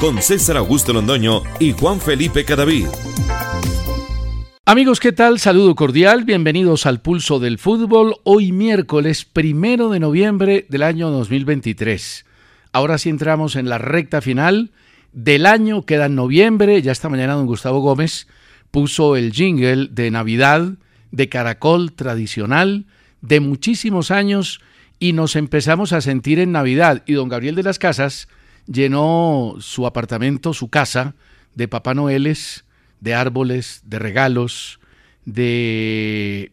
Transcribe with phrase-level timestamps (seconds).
[0.00, 2.86] Con César Augusto Londoño y Juan Felipe Cadavid.
[4.66, 5.38] Amigos, ¿qué tal?
[5.38, 12.26] Saludo cordial, bienvenidos al Pulso del Fútbol, hoy miércoles primero de noviembre del año 2023.
[12.72, 14.72] Ahora sí entramos en la recta final
[15.12, 18.26] del año, queda en noviembre, ya esta mañana don Gustavo Gómez
[18.70, 20.72] puso el jingle de Navidad,
[21.12, 22.86] de Caracol tradicional,
[23.20, 24.60] de muchísimos años,
[24.98, 28.28] y nos empezamos a sentir en Navidad, y don Gabriel de las Casas
[28.66, 31.14] llenó su apartamento, su casa,
[31.54, 32.64] de Papá Noeles,
[33.00, 34.80] de árboles, de regalos,
[35.24, 36.52] de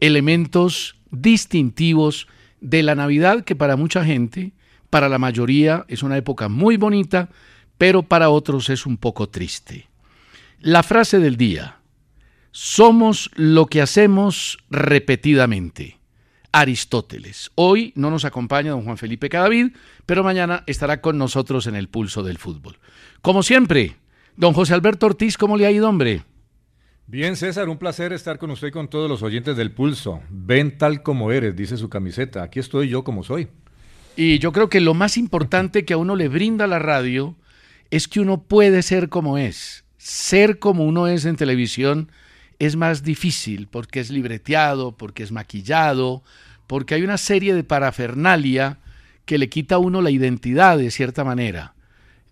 [0.00, 2.26] elementos distintivos
[2.60, 4.52] de la Navidad que para mucha gente,
[4.90, 7.30] para la mayoría es una época muy bonita,
[7.78, 9.88] pero para otros es un poco triste.
[10.60, 11.78] La frase del día,
[12.52, 15.98] somos lo que hacemos repetidamente.
[16.52, 17.50] Aristóteles.
[17.54, 19.72] Hoy no nos acompaña don Juan Felipe Cadavid,
[20.06, 22.78] pero mañana estará con nosotros en el pulso del fútbol.
[23.22, 23.96] Como siempre,
[24.36, 26.22] Don José Alberto Ortiz, ¿cómo le ha ido, hombre?
[27.06, 30.22] Bien, César, un placer estar con usted y con todos los oyentes del Pulso.
[30.30, 32.42] Ven tal como eres, dice su camiseta.
[32.42, 33.48] Aquí estoy yo como soy.
[34.16, 37.36] Y yo creo que lo más importante que a uno le brinda la radio
[37.90, 39.84] es que uno puede ser como es.
[39.98, 42.10] Ser como uno es en televisión
[42.66, 46.22] es más difícil porque es libreteado, porque es maquillado,
[46.68, 48.78] porque hay una serie de parafernalia
[49.24, 51.74] que le quita a uno la identidad de cierta manera.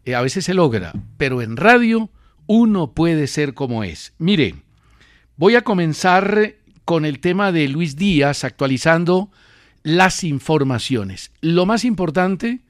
[0.05, 2.11] Eh, a veces se logra, pero en radio
[2.47, 4.13] uno puede ser como es.
[4.19, 4.55] Mire,
[5.37, 6.55] voy a comenzar
[6.85, 9.31] con el tema de Luis Díaz actualizando
[9.83, 11.33] las informaciones.
[11.41, 12.61] Lo más importante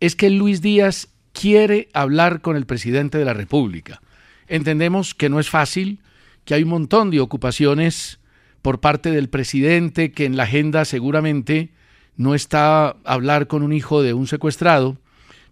[0.00, 4.00] es que Luis Díaz quiere hablar con el presidente de la República.
[4.48, 6.00] Entendemos que no es fácil,
[6.44, 8.18] que hay un montón de ocupaciones
[8.62, 11.70] por parte del presidente, que en la agenda seguramente
[12.16, 14.96] no está hablar con un hijo de un secuestrado,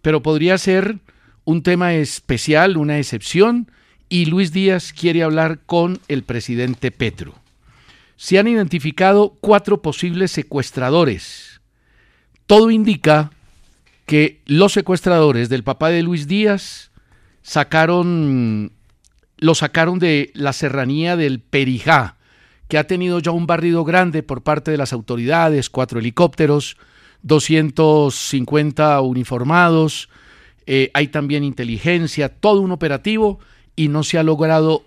[0.00, 0.98] pero podría ser
[1.44, 3.70] un tema especial, una excepción,
[4.08, 7.34] y Luis Díaz quiere hablar con el presidente Petro.
[8.16, 11.60] Se han identificado cuatro posibles secuestradores.
[12.46, 13.32] Todo indica
[14.06, 16.90] que los secuestradores del papá de Luis Díaz
[17.42, 18.72] sacaron
[19.42, 22.16] lo sacaron de la serranía del Perijá,
[22.68, 26.76] que ha tenido ya un barrido grande por parte de las autoridades, cuatro helicópteros,
[27.22, 30.08] 250 uniformados,
[30.66, 33.40] eh, hay también inteligencia, todo un operativo
[33.74, 34.84] y no se ha logrado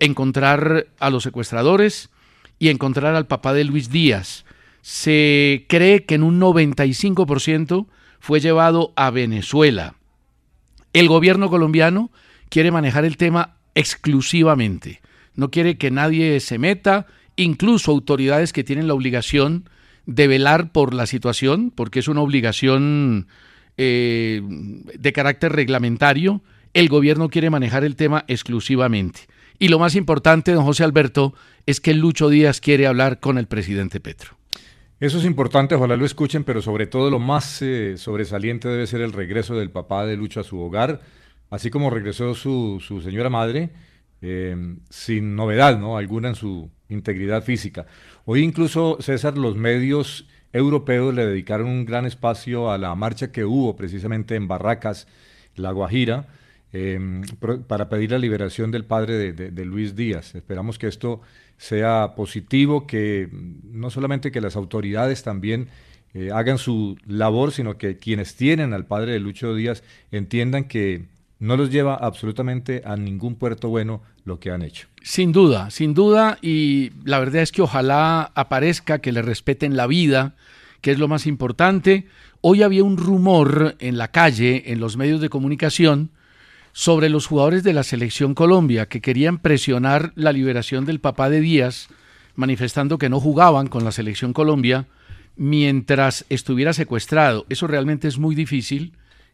[0.00, 2.10] encontrar a los secuestradores
[2.58, 4.44] y encontrar al papá de Luis Díaz.
[4.80, 7.86] Se cree que en un 95%
[8.18, 9.94] fue llevado a Venezuela.
[10.92, 12.10] El gobierno colombiano
[12.48, 15.00] quiere manejar el tema exclusivamente.
[15.34, 17.06] No quiere que nadie se meta,
[17.36, 19.68] incluso autoridades que tienen la obligación
[20.06, 23.28] de velar por la situación, porque es una obligación
[23.76, 26.42] eh, de carácter reglamentario,
[26.74, 29.20] el gobierno quiere manejar el tema exclusivamente.
[29.58, 31.34] Y lo más importante, don José Alberto,
[31.66, 34.36] es que Lucho Díaz quiere hablar con el presidente Petro.
[34.98, 39.00] Eso es importante, ojalá lo escuchen, pero sobre todo lo más eh, sobresaliente debe ser
[39.00, 41.00] el regreso del papá de Lucho a su hogar,
[41.52, 43.68] así como regresó su, su señora madre,
[44.22, 44.56] eh,
[44.88, 45.98] sin novedad ¿no?
[45.98, 47.86] alguna en su integridad física.
[48.24, 53.44] Hoy incluso, César, los medios europeos le dedicaron un gran espacio a la marcha que
[53.44, 55.06] hubo precisamente en Barracas,
[55.54, 56.26] La Guajira,
[56.72, 57.20] em,
[57.68, 60.34] para pedir la liberación del padre de, Luis Díaz.
[60.34, 61.20] Esperamos que esto
[61.58, 65.68] sea positivo, que no solamente que las autoridades también
[66.14, 69.82] eh, hagan su labor, sino que quienes tienen al padre de Lucho Díaz
[70.12, 71.12] entiendan que
[71.42, 74.86] no los lleva absolutamente a ningún puerto bueno lo que han hecho.
[75.02, 79.88] Sin duda, sin duda, y la verdad es que ojalá aparezca que le respeten la
[79.88, 80.36] vida,
[80.82, 82.06] que es lo más importante.
[82.42, 86.10] Hoy había un rumor en la calle, en los medios de comunicación,
[86.70, 91.40] sobre los jugadores de la selección Colombia que querían presionar la liberación del papá de
[91.40, 91.88] Díaz,
[92.36, 94.86] manifestando que no jugaban con la selección Colombia
[95.34, 97.46] mientras estuviera secuestrado.
[97.48, 98.92] Eso realmente es muy difícil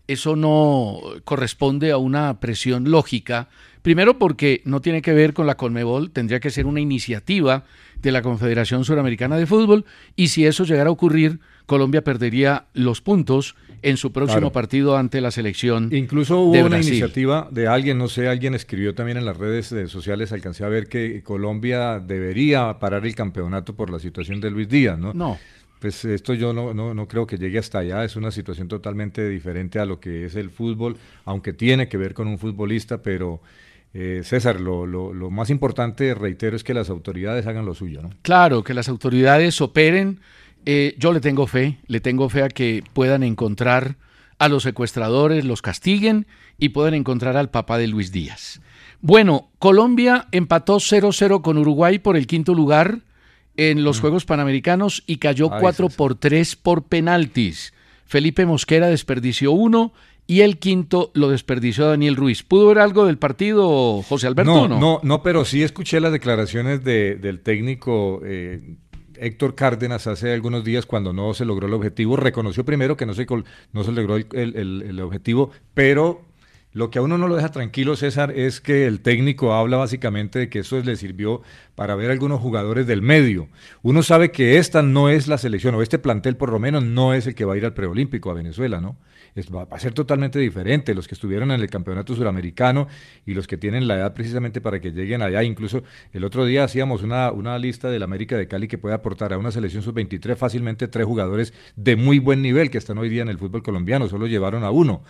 [0.09, 3.49] eso no corresponde a una presión lógica.
[3.83, 7.65] Primero porque no tiene que ver con la Conmebol, tendría que ser una iniciativa
[8.03, 9.85] de la Confederación Suramericana de Fútbol
[10.17, 15.21] y si eso llegara a ocurrir, Colombia perdería los puntos en su próximo partido ante
[15.21, 15.91] la selección.
[15.93, 20.33] Incluso hubo una iniciativa de alguien, no sé, alguien escribió también en las redes sociales,
[20.33, 24.99] alcancé a ver que Colombia debería parar el campeonato por la situación de Luis Díaz,
[24.99, 25.13] ¿no?
[25.13, 25.39] No
[25.79, 29.79] pues esto yo no, no, creo que llegue hasta allá, es una situación totalmente diferente
[29.79, 33.41] a lo que es el fútbol, aunque tiene que ver con un futbolista, pero
[33.95, 38.03] eh, César, lo, lo, lo, más importante, reitero, es que las autoridades hagan lo suyo,
[38.03, 38.11] ¿no?
[38.23, 40.21] Claro, que las autoridades operen,
[40.67, 43.97] eh, yo le tengo fe, le tengo fe a que puedan encontrar
[44.39, 46.27] a los secuestradores, los castiguen
[46.59, 48.61] y puedan encontrar al papá de Luis Díaz.
[49.01, 53.01] Bueno, Colombia empató 0-0 con Uruguay por el quinto lugar
[53.59, 54.01] en los mm.
[54.01, 57.75] Juegos Panamericanos y cayó 4 por 3 por penaltis.
[58.07, 59.93] Felipe Mosquera desperdició uno
[60.27, 62.43] y el quinto lo desperdició Daniel Ruiz.
[62.43, 64.69] ¿Pudo ver algo del partido, José Alberto?
[64.69, 68.77] No, no, no, pero sí escuché las declaraciones de, del técnico eh,
[69.17, 72.17] Héctor Cárdenas hace algunos días cuando no se logró el objetivo.
[72.17, 73.27] Reconoció primero que no se,
[73.73, 76.28] no se logró el objetivo, pero
[76.73, 80.39] lo que a uno no lo deja tranquilo, César, es que el técnico habla básicamente
[80.39, 81.43] de que eso le sirvió
[81.75, 83.49] para ver algunos jugadores del medio.
[83.83, 87.15] Uno sabe que esta no es la selección, o este plantel por lo menos no
[87.15, 88.97] es el que va a ir al preolímpico a Venezuela, ¿no?
[89.55, 90.95] va, a ser totalmente diferente.
[90.95, 92.89] Los que estuvieron en el campeonato suramericano
[93.27, 95.43] y los que tienen la edad precisamente para que lleguen allá.
[95.43, 95.83] Incluso
[96.13, 99.39] el otro día hacíamos una, una lista del América de Cali que puede aportar a
[99.39, 103.29] una selección sub-23 fácilmente tres jugadores de muy buen nivel que están hoy día en
[103.29, 104.09] el fútbol colombiano.
[104.09, 105.03] Solo llevaron a uno.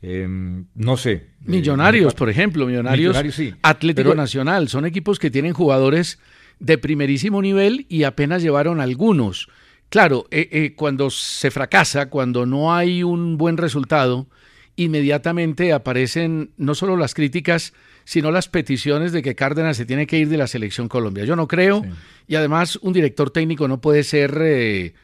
[0.00, 1.12] Em, no sé.
[1.12, 3.16] Eh, millonarios, por ejemplo, Millonarios,
[3.62, 6.18] Atlético Nacional, son equipos que tienen jugadores
[6.60, 9.48] de primerísimo nivel y apenas llevaron algunos.
[9.88, 14.28] Claro, eh, eh, cuando se fracasa, cuando no hay un buen resultado,
[14.76, 17.72] inmediatamente aparecen no solo las críticas,
[18.04, 21.24] sino las peticiones de que Cárdenas se tiene que ir de la selección Colombia.
[21.24, 21.84] Yo no creo,
[22.26, 24.94] y además un director técnico no puede ser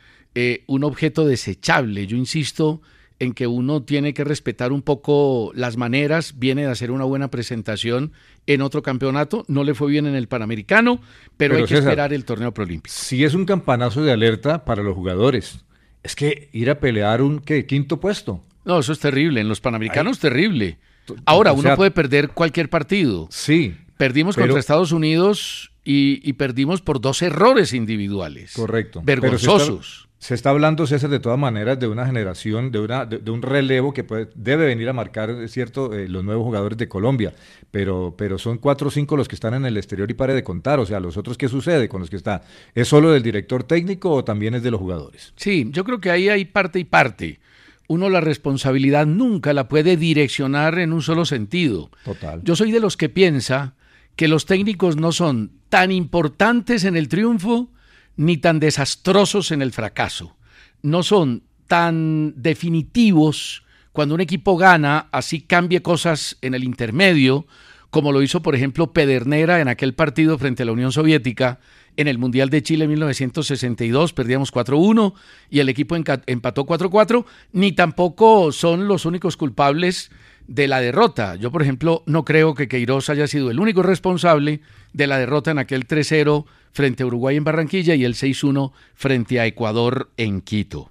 [0.67, 2.07] un objeto desechable.
[2.07, 2.81] Yo insisto
[3.19, 7.29] en que uno tiene que respetar un poco las maneras, viene de hacer una buena
[7.29, 8.13] presentación
[8.47, 11.01] en otro campeonato, no le fue bien en el Panamericano,
[11.37, 12.95] pero, hay que esperar el torneo preolímpico.
[12.95, 15.65] Si es un campanazo de alerta para los jugadores,
[16.03, 18.43] es que ir a pelear un quinto puesto.
[18.65, 20.79] No, eso es terrible, en los Panamericanos terrible.
[21.27, 23.29] Ahora, uno puede perder cualquier partido.
[23.31, 23.77] Sí.
[23.97, 28.55] Perdimos contra Estados Unidos y, perdimos por dos errores individuales.
[28.55, 29.03] Correcto.
[29.05, 30.04] Vergonzosos.
[30.25, 33.93] Se está hablando, César, de todas maneras, de una generación, de, una, de, un relevo
[33.93, 37.35] que puede, debe venir a marcar, cierto, eh, los nuevos jugadores de Colombia.
[37.71, 40.43] Pero, pero son cuatro o cinco los que están en el exterior y pare de
[40.43, 40.81] contar.
[40.81, 42.41] O sea, los otros, ¿qué sucede con los que están?
[42.75, 45.35] ¿Es solo del director técnico o también es de los jugadores?
[45.37, 47.39] Sí, yo creo que ahí hay parte y parte.
[47.87, 51.91] Uno la responsabilidad nunca la puede direccionar en un solo sentido.
[52.03, 52.41] Total.
[52.45, 53.75] Yo soy de los que piensa
[54.17, 57.69] que los técnicos no son tan importantes en el triunfo
[58.17, 60.37] ni tan desastrosos en el fracaso.
[60.83, 67.47] No son tan definitivos cuando un equipo gana, así cambie cosas en el intermedio,
[67.91, 71.61] como lo hizo, por ejemplo, Pedernera en aquel partido frente a la Unión Soviética
[71.97, 75.15] en el Mundial de Chile en 1962, perdíamos 4-1
[75.49, 80.11] y el equipo empató 4-4, ni tampoco son los únicos culpables
[80.47, 81.37] de la derrota.
[81.37, 84.61] Yo, por ejemplo, no creo que Queiroz haya sido el único responsable
[84.93, 89.41] de la derrota en aquel 3-0 frente a Uruguay en Barranquilla y el 6-1 frente
[89.41, 90.91] a Ecuador en Quito.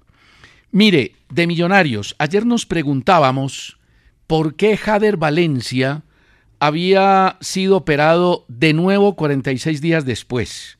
[0.70, 3.78] Mire, de Millonarios, ayer nos preguntábamos
[4.26, 6.02] por qué Jader Valencia
[6.58, 10.78] había sido operado de nuevo 46 días después.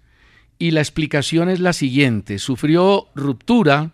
[0.59, 3.91] Y la explicación es la siguiente, sufrió ruptura,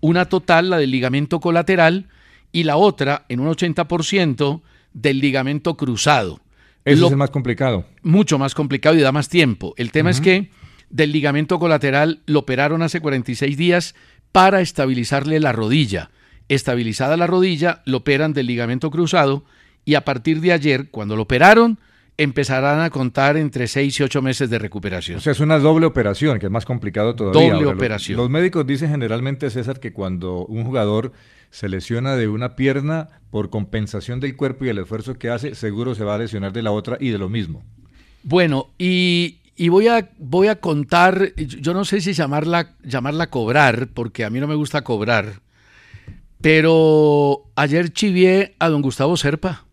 [0.00, 2.08] una total, la del ligamento colateral,
[2.54, 4.62] y la otra en un 80%
[4.94, 6.40] del ligamento cruzado.
[6.84, 7.84] Eso es más complicado.
[8.02, 9.74] Mucho más complicado y da más tiempo.
[9.76, 10.50] El tema es que
[10.88, 13.94] del ligamento colateral lo operaron hace 46 días
[14.30, 16.10] para estabilizarle la rodilla.
[16.48, 19.44] Estabilizada la rodilla, lo operan del ligamento cruzado
[19.84, 21.78] y a partir de ayer, cuando lo operaron,
[22.18, 25.18] empezarán a contar entre 6 y 8 meses de recuperación.
[25.18, 27.40] O sea, es una doble operación, que es más complicado todavía.
[27.40, 28.16] Doble Ahora, los- operación.
[28.16, 31.12] Los, médicos dicen generalmente, César, que cuando un jugador
[31.54, 35.94] se lesiona de una pierna por compensación del cuerpo y el esfuerzo que hace, seguro
[35.94, 37.62] se va a lesionar de la otra y de lo mismo.
[38.24, 43.86] Bueno, y, y voy, a, voy a contar, yo no sé si llamarla, llamarla cobrar,
[43.94, 45.42] porque a mí no me gusta cobrar,
[46.40, 49.64] pero ayer chivié a don Gustavo Serpa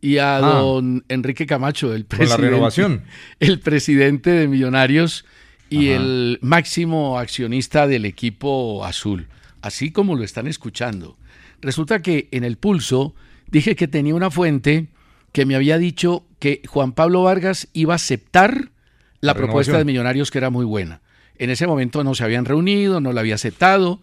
[0.00, 0.40] y a Ah.
[0.40, 3.02] don Enrique Camacho, el Con la presidente, renovación.
[3.40, 5.24] el presidente de Millonarios
[5.68, 5.96] y Ajá.
[6.00, 9.26] el máximo accionista del equipo azul,
[9.62, 11.16] así como lo están escuchando.
[11.60, 13.14] Resulta que en el pulso
[13.50, 14.88] dije que tenía una fuente
[15.32, 18.70] que me había dicho que Juan Pablo Vargas iba a aceptar
[19.20, 21.00] la, La propuesta de Millonarios que era muy buena.
[21.36, 24.00] En ese momento no se habían reunido, no la había aceptado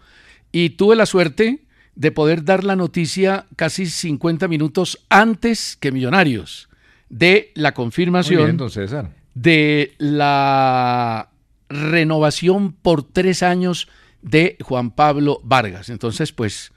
[0.52, 6.70] y tuve la suerte de poder dar la noticia casi 50 minutos antes que Millonarios
[7.10, 8.70] de la confirmación bien,
[9.34, 11.30] de la
[11.70, 13.88] renovación por tres años
[14.26, 15.90] de Juan Pablo Vargas.
[15.90, 16.72] Entonces, pues,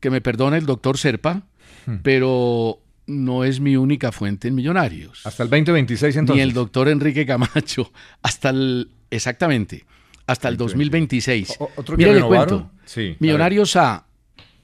[0.00, 1.42] que me perdone el doctor Serpa,
[1.86, 1.96] Hmm.
[2.02, 5.26] pero no es mi única fuente en Millonarios.
[5.26, 6.36] Hasta el 2026 entonces.
[6.36, 7.92] Ni el doctor Enrique Camacho,
[8.22, 9.84] hasta el, exactamente,
[10.26, 11.56] hasta el 2026.
[11.58, 12.58] O- otro que le renovaron.
[12.60, 12.70] cuento.
[12.86, 13.16] Sí, a.
[13.20, 14.06] Millonarios ha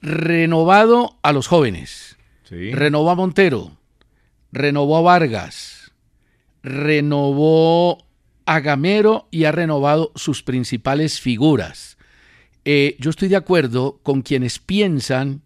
[0.01, 2.17] renovado a los jóvenes,
[2.49, 2.71] Sí.
[2.71, 3.77] renovó a Montero,
[4.51, 5.91] renovó a Vargas,
[6.63, 8.03] renovó
[8.45, 11.97] a Gamero y ha renovado sus principales figuras.
[12.65, 15.41] Eh, yo estoy de acuerdo con quienes piensan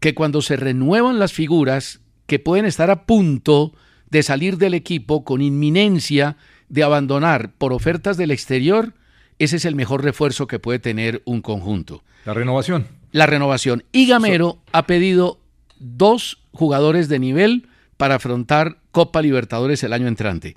[0.00, 3.72] que cuando se renuevan las figuras que pueden estar a punto
[4.10, 6.36] de salir del equipo con inminencia
[6.68, 8.94] de abandonar por ofertas del exterior,
[9.38, 12.86] ese es el mejor refuerzo que puede tener un conjunto La renovación.
[13.10, 13.84] la renovación.
[13.92, 15.40] Y Gamero ha pedido
[15.78, 20.56] dos jugadores de nivel para afrontar Copa Libertadores el año entrante.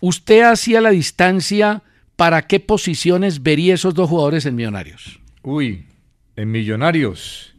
[0.00, 1.82] ¿Usted hacía la distancia
[2.16, 5.20] para qué posiciones vería esos dos jugadores en Millonarios?
[5.46, 5.86] Uy,
[6.34, 7.54] en Millonarios.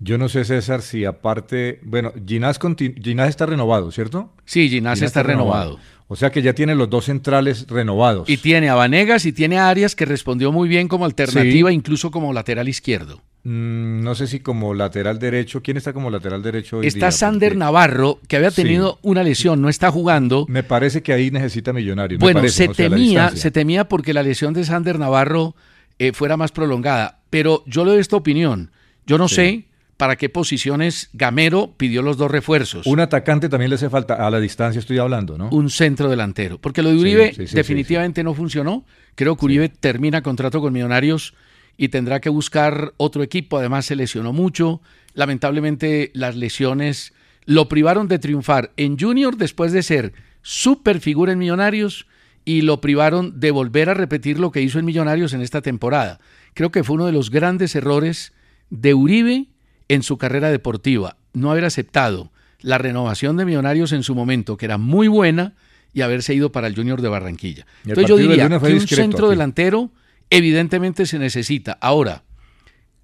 [0.00, 1.78] Yo no sé, César, si aparte.
[1.84, 2.58] Bueno, Ginás,
[3.02, 4.32] Ginás está renovado, ¿cierto?
[4.44, 5.78] Sí, Ginás Ginás está renovado.
[6.08, 8.28] O sea que ya tiene los dos centrales renovados.
[8.28, 11.74] Y tiene a Vanegas y tiene a Arias que respondió muy bien como alternativa, Sí.
[11.76, 13.22] incluso como lateral izquierdo.
[13.44, 15.62] Mm, no sé si como lateral derecho.
[15.62, 17.10] ¿Quién está como lateral derecho hoy Está día?
[17.12, 18.62] Sander Porque Navarro, que había Sí.
[18.62, 20.44] tenido una lesión, no está jugando.
[20.48, 22.18] Me parece que ahí necesita Millonarios.
[22.18, 25.54] me Bueno, parece, se temía, se temía porque la lesión de Sander Navarro
[25.98, 27.20] eh, fuera más prolongada.
[27.30, 28.70] Pero yo le doy esta opinión.
[29.06, 29.34] Yo no Sí.
[29.34, 29.64] sé
[29.96, 32.86] para qué posiciones Gamero pidió los dos refuerzos.
[32.86, 34.14] Un atacante también le hace falta.
[34.14, 35.48] A la distancia estoy hablando, ¿no?
[35.50, 36.58] un centro delantero.
[36.58, 38.84] Porque lo de Uribe sí, sí, definitivamente no funcionó.
[39.16, 41.34] Creo que Uribe termina contrato con Millonarios
[41.76, 43.58] y tendrá que buscar otro equipo.
[43.58, 44.80] Además, se lesionó mucho.
[45.14, 47.12] Lamentablemente, las lesiones
[47.44, 50.12] lo privaron de triunfar en Junior después de ser
[50.42, 52.06] super figura en Millonarios
[52.48, 56.18] y lo privaron de volver a repetir lo que hizo en Millonarios en esta temporada.
[56.54, 58.32] Creo que fue uno de los grandes errores
[58.70, 59.48] de Uribe
[59.88, 64.64] en su carrera deportiva, no haber aceptado la renovación de Millonarios en su momento, que
[64.64, 65.56] era muy buena,
[65.92, 67.66] y haberse ido para el Junior de Barranquilla.
[67.84, 69.34] Entonces yo diría que un centro aquí.
[69.34, 69.90] delantero
[70.30, 71.76] evidentemente se necesita.
[71.82, 72.24] Ahora,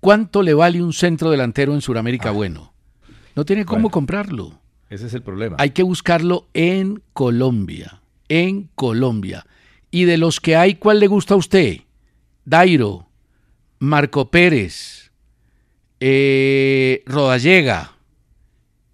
[0.00, 2.72] ¿cuánto le vale un centro delantero en Sudamérica bueno?
[3.36, 3.82] No tiene cómo Ah.
[3.82, 3.90] Bueno.
[3.90, 4.58] comprarlo.
[4.88, 5.56] Ese es el problema.
[5.58, 8.00] Hay que buscarlo en Colombia,
[8.42, 9.46] en Colombia.
[9.90, 11.78] Y de los que hay, ¿cuál le gusta a usted?
[12.44, 13.08] Dairo,
[13.78, 15.12] Marco Pérez,
[16.00, 17.92] eh, Rodallega.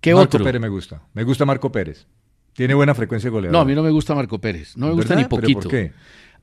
[0.00, 0.44] ¿Qué Marco otro?
[0.44, 1.02] Pérez me gusta.
[1.14, 2.06] Me gusta Marco Pérez.
[2.52, 3.56] Tiene buena frecuencia goleadora.
[3.58, 4.76] No, a mí no me gusta Marco Pérez.
[4.76, 5.30] No me gusta ni ¿Verdad?
[5.30, 5.60] ¿Pero poquito.
[5.60, 5.92] por qué?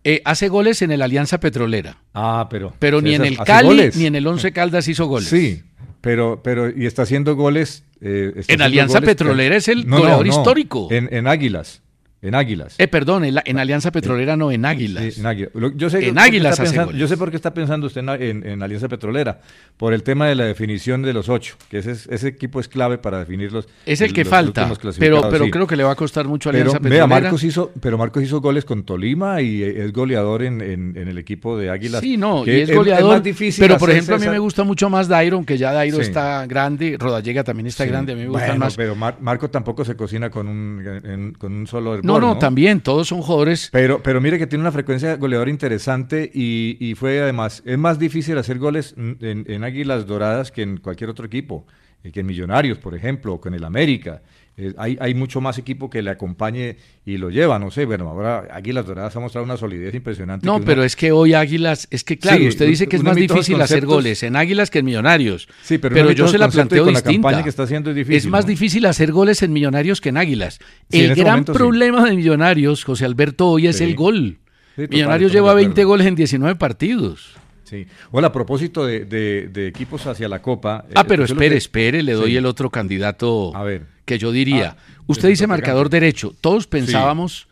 [0.04, 2.74] Eh, hace goles en el Alianza Petrolera, Ah, pero.
[2.80, 3.96] pero ni en el ¿hace Cali goles?
[3.98, 5.28] ni en el Once Caldas hizo goles.
[5.28, 5.64] Sí,
[6.02, 7.84] pero, pero, y está haciendo goles.
[8.00, 10.88] eh, está En haciendo Alianza goles- Petrolera es el goleador histórico.
[10.92, 11.82] En, en Águilas.
[12.20, 12.76] En Águilas.
[12.80, 15.14] Eh, perdón, en, la- en Alianza Petrolera no, en Águilas.
[15.14, 15.50] Sí, en Águila.
[15.54, 17.00] Lo- Yo sé, En por qué Águilas está pensando- goles.
[17.02, 19.40] yo sé por qué está pensando usted en, en- en Alianza Petrolera,
[19.78, 22.68] por el tema de la definición de los ocho, que ese, es- ese equipo es
[22.68, 25.52] clave para definir los Es el que los falta, pero, pero sí.
[25.52, 27.22] creo que le va a costar mucho a Pero Alianza vea, Petrolera.
[27.22, 30.60] Marcos hizo, pero Marcos hizo goles con Tolima y es goleador en,
[30.98, 32.02] el equipo de Águilas.
[32.02, 33.14] Sí, no, y que es goleador.
[33.14, 35.98] más difícil pero por ejemplo, a mí me gusta mucho más Dairo, aunque ya Dairo
[35.98, 36.02] Sí.
[36.04, 38.76] está grande, Rodallega también está grande, a mí me Bueno, más.
[38.76, 43.08] pero Mar- Marco tampoco se cocina con un, con un solo No, no, también, todos
[43.08, 43.70] son jugadores.
[43.72, 48.00] Pero, pero mire que tiene una frecuencia goleadora interesante y, y fue además, es más
[48.00, 51.66] difícil hacer goles en, en Águilas Doradas que en cualquier otro equipo.
[52.04, 54.22] eh, que en Millonarios, por ejemplo, o en el América.
[54.60, 58.10] Eh, hay, hay mucho más equipo que le acompañe y lo lleva, no sé, bueno,
[58.10, 60.48] ahora Águilas Doradas ha mostrado una solidez impresionante.
[60.48, 63.16] No, pero es que hoy Águilas, es que claro, Sí, usted dice que es más
[63.16, 65.48] difícil hacer goles en Águilas que en Millonarios.
[65.62, 67.28] Sí, pero pero yo se la planteo con la distinta.
[67.28, 68.50] campaña que está haciendo es difícil, más ¿no?
[68.50, 70.60] difícil hacer goles en Millonarios que en Águilas.
[70.90, 71.58] Sí, el este gran momento sí.
[71.60, 74.40] problema de Millonarios, José Alberto, hoy es el gol.
[74.76, 75.88] Total, Millonarios lleva de 20 acuerdo.
[75.90, 77.36] goles en 19 partidos.
[77.68, 77.86] Sí.
[78.12, 80.86] Hola, a propósito de, de- de equipos hacia la Copa.
[80.96, 82.38] Ah, eh, pero yo lo espere, que- espere, le doy Sí.
[82.38, 83.86] el otro candidato A ver.
[84.06, 84.78] que yo diría.
[84.80, 86.34] Ah, Usted dice marcador derecho.
[86.40, 87.48] Todos pensábamos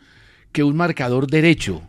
[0.52, 1.82] que un marcador derecho,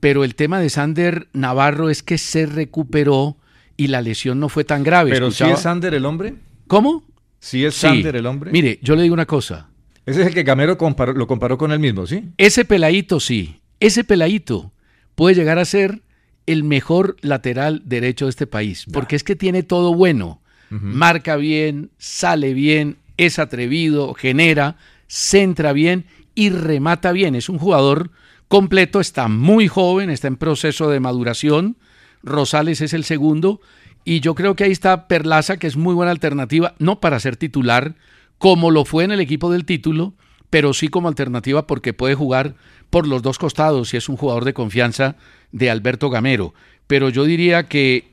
[0.00, 3.36] pero el tema de Sander Navarro es que se recuperó
[3.76, 5.10] y la lesión no fue tan grave.
[5.12, 6.34] Pero si Escuchaba- es Sander el hombre,
[6.66, 7.04] ¿Cómo?
[7.38, 7.80] si es Sí.
[7.82, 8.50] Sander el hombre.
[8.50, 9.68] Mire, yo le digo una cosa.
[10.06, 12.24] Ese es el que Gamero comparó- lo comparó con él mismo, ¿sí?
[12.36, 14.72] Ese peladito sí, ese peladito
[15.14, 16.02] puede llegar a ser
[16.46, 20.40] el mejor lateral derecho de este país, porque es que tiene todo bueno.
[20.70, 24.76] Marca bien, sale bien, es atrevido, genera,
[25.08, 26.06] centra bien
[26.36, 27.34] y remata bien.
[27.34, 28.12] Es un jugador
[28.46, 31.76] completo, está muy joven, está en proceso de maduración.
[32.22, 33.60] Rosales es el segundo.
[34.04, 37.36] Y yo creo que ahí está Perlaza, que es muy buena alternativa, no para ser
[37.36, 37.96] titular,
[38.38, 40.14] como lo fue en el equipo del título,
[40.48, 42.54] pero sí como alternativa porque puede jugar
[42.90, 45.16] por los dos costados y es un jugador de confianza
[45.52, 46.54] de Alberto Gamero.
[46.86, 48.10] Pero yo diría que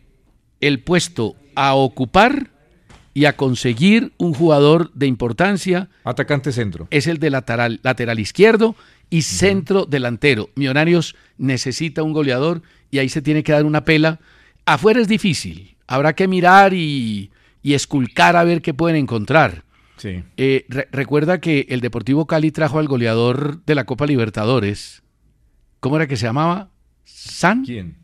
[0.62, 2.51] el puesto a ocupar
[3.13, 6.88] y a conseguir un jugador de importancia Atacante centro.
[6.91, 8.75] es el de lateral, lateral izquierdo
[9.10, 10.50] y centro delantero.
[10.53, 14.19] Millonarios necesita un goleador y ahí se tiene que dar una pela.
[14.65, 17.31] Afuera es difícil, habrá que mirar y,
[17.63, 19.63] y esculcar a ver qué pueden encontrar.
[19.98, 20.24] Sí.
[20.38, 25.04] Eh, re- recuerda que el Deportivo Cali trajo al goleador de la Copa Libertadores.
[25.80, 26.70] ¿Cómo era que se llamaba?
[27.04, 27.63] ¿San?
[27.66, 27.98] ¿Quién?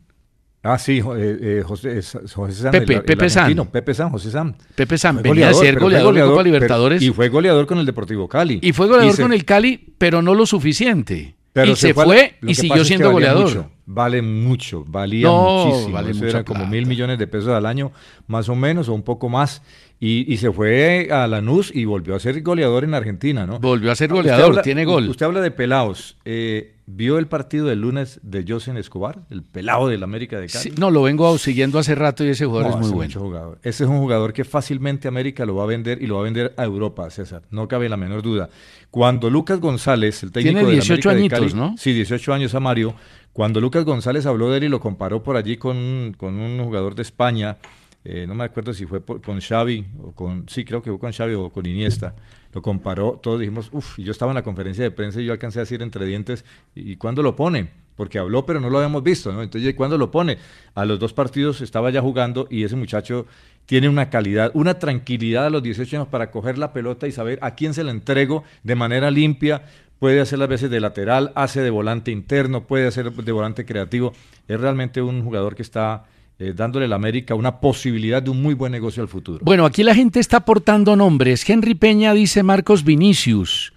[0.62, 2.70] Ah, sí, eh, eh, José, José San.
[2.72, 3.54] Pepe, el- el Pepe San.
[3.70, 4.56] Pepe San, José San.
[4.74, 5.20] Pepe San.
[5.22, 7.02] Venía de ser pero fue goleador, de Copa pero- Libertadores.
[7.02, 8.60] y fue goleador con el Deportivo Cali.
[8.62, 11.36] Y fue goleador se- con el Cali, pero no lo suficiente.
[11.52, 13.44] pero y se, a fue y siguió pasa es que siendo goleador.
[13.44, 15.92] mucho, vale mucho, valía No, muchísimo.
[15.92, 17.92] vale Eso era como mil millones de pesos al año,
[18.26, 19.62] más o menos, o un poco más.
[20.06, 23.58] Y, y se fue a Lanús y volvió a ser goleador en Argentina, ¿no?
[23.58, 25.08] Volvió a ser goleador, habla- tiene gol.
[25.08, 26.18] Usted habla de pelados.
[26.26, 30.64] Eh, ¿Vio el partido del lunes de Josen Escobar, el pelado del América de Cali?
[30.64, 33.18] Sí, no, lo vengo siguiendo hace rato y ese jugador No, es muy bueno.
[33.18, 33.58] jugador.
[33.62, 36.24] Ese es un jugador que fácilmente América lo va a vender y lo va a
[36.24, 37.40] vender a Europa, César.
[37.50, 38.50] No cabe la menor duda.
[38.90, 41.74] Cuando Lucas González, el técnico Tiene del 18 América de añitos, Cali- ¿no?
[41.78, 42.94] Sí, 18 años a Mario.
[43.32, 46.94] Cuando Lucas González habló de él y lo comparó por allí con, con un jugador
[46.94, 47.56] de España,
[48.04, 51.12] eh, no me acuerdo si fue con Xavi o con, sí, creo que fue con
[51.12, 52.14] Xavi o con Iniesta.
[52.52, 55.32] Lo comparó, todos dijimos, uff, y yo estaba en la conferencia de prensa y yo
[55.32, 57.70] alcancé a decir entre dientes, ¿y cuándo lo pone?
[57.96, 59.42] Porque habló, pero no lo habíamos visto, ¿no?
[59.42, 60.36] Entonces, ¿y cuándo lo pone?
[60.74, 63.26] A los dos partidos estaba ya jugando y ese muchacho
[63.64, 67.38] tiene una calidad, una tranquilidad a los 18 años para coger la pelota y saber
[67.40, 69.64] a quién se la entrego de manera limpia.
[69.98, 74.12] Puede hacer las veces de lateral, hace de volante interno, puede hacer de volante creativo.
[74.46, 76.04] Es realmente un jugador que está
[76.38, 79.38] eh, dándole a la América una posibilidad de un muy buen negocio al futuro.
[79.42, 81.48] Bueno, aquí la gente está aportando nombres.
[81.48, 83.72] Henry Peña dice Marcos Vinicius.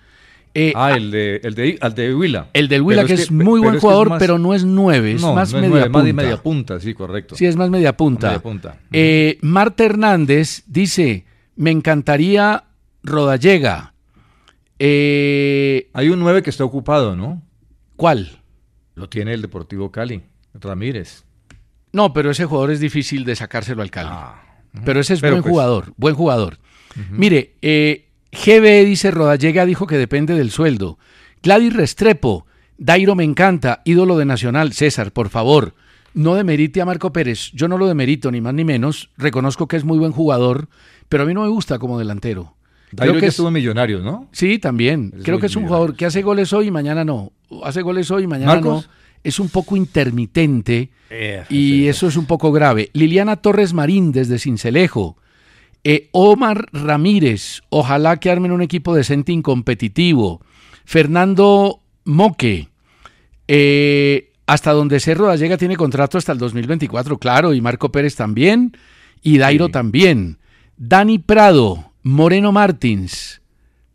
[0.54, 2.48] Eh, Ah, el de, el de, al de Huila.
[2.54, 5.36] el del Huila, que es, muy buen jugador, más- pero no es nueve, es no,
[5.36, 6.24] más, no es media nueve, más de punta.
[6.24, 7.36] media punta, sí, correcto.
[7.36, 8.28] Sí, es más media punta.
[8.30, 8.78] Media punta.
[8.92, 11.26] Eh, Marta Hernández dice,
[11.58, 12.64] me encantaría
[13.04, 13.94] Rodallega.
[14.80, 17.42] Eh, Hay un 9 que está ocupado, ¿no?
[17.96, 18.40] ¿Cuál?
[18.96, 20.22] Lo tiene el Deportivo Cali,
[20.54, 21.24] Ramírez.
[21.94, 24.10] No, pero ese jugador es difícil de sacárselo al Cali.
[24.86, 26.58] Pero ese es Pero buen pues- jugador, buen jugador.
[27.12, 30.98] Mire, eh, GB dice Rodallega dijo que depende del sueldo.
[31.44, 32.46] Gladys Restrepo,
[32.78, 34.74] Dairo me encanta, ídolo de Nacional.
[34.74, 35.74] César, por favor,
[36.14, 37.52] no demerite a Marco Pérez.
[37.54, 39.10] Yo no lo demerito, ni más ni menos.
[39.18, 40.68] Reconozco que es muy buen jugador,
[41.10, 42.56] pero a mí no me gusta como delantero.
[42.92, 44.28] Dairo Creo que es- estuvo en Millonarios, ¿no?
[44.32, 45.14] Sí, también.
[45.18, 47.32] Es Creo que es un jugador que hace goles hoy y mañana no.
[47.64, 48.88] Hace goles hoy y mañana ¿Marcos?
[48.88, 48.92] no.
[49.24, 51.88] Es un poco intermitente Eh, y sí.
[51.88, 52.90] eso es un poco grave.
[52.94, 55.18] Liliana Torres Marín desde Cincelejo.
[55.84, 60.42] Eh, Omar Ramírez, ojalá que armen un equipo decente y competitivo.
[60.84, 62.68] Fernando Moque,
[63.48, 68.76] eh, hasta donde Cerro llega tiene contrato hasta el 2024, claro, y Marco Pérez también,
[69.22, 69.72] y Dairo Sí.
[69.74, 70.38] también.
[70.78, 73.42] Dani Prado, Moreno Martins,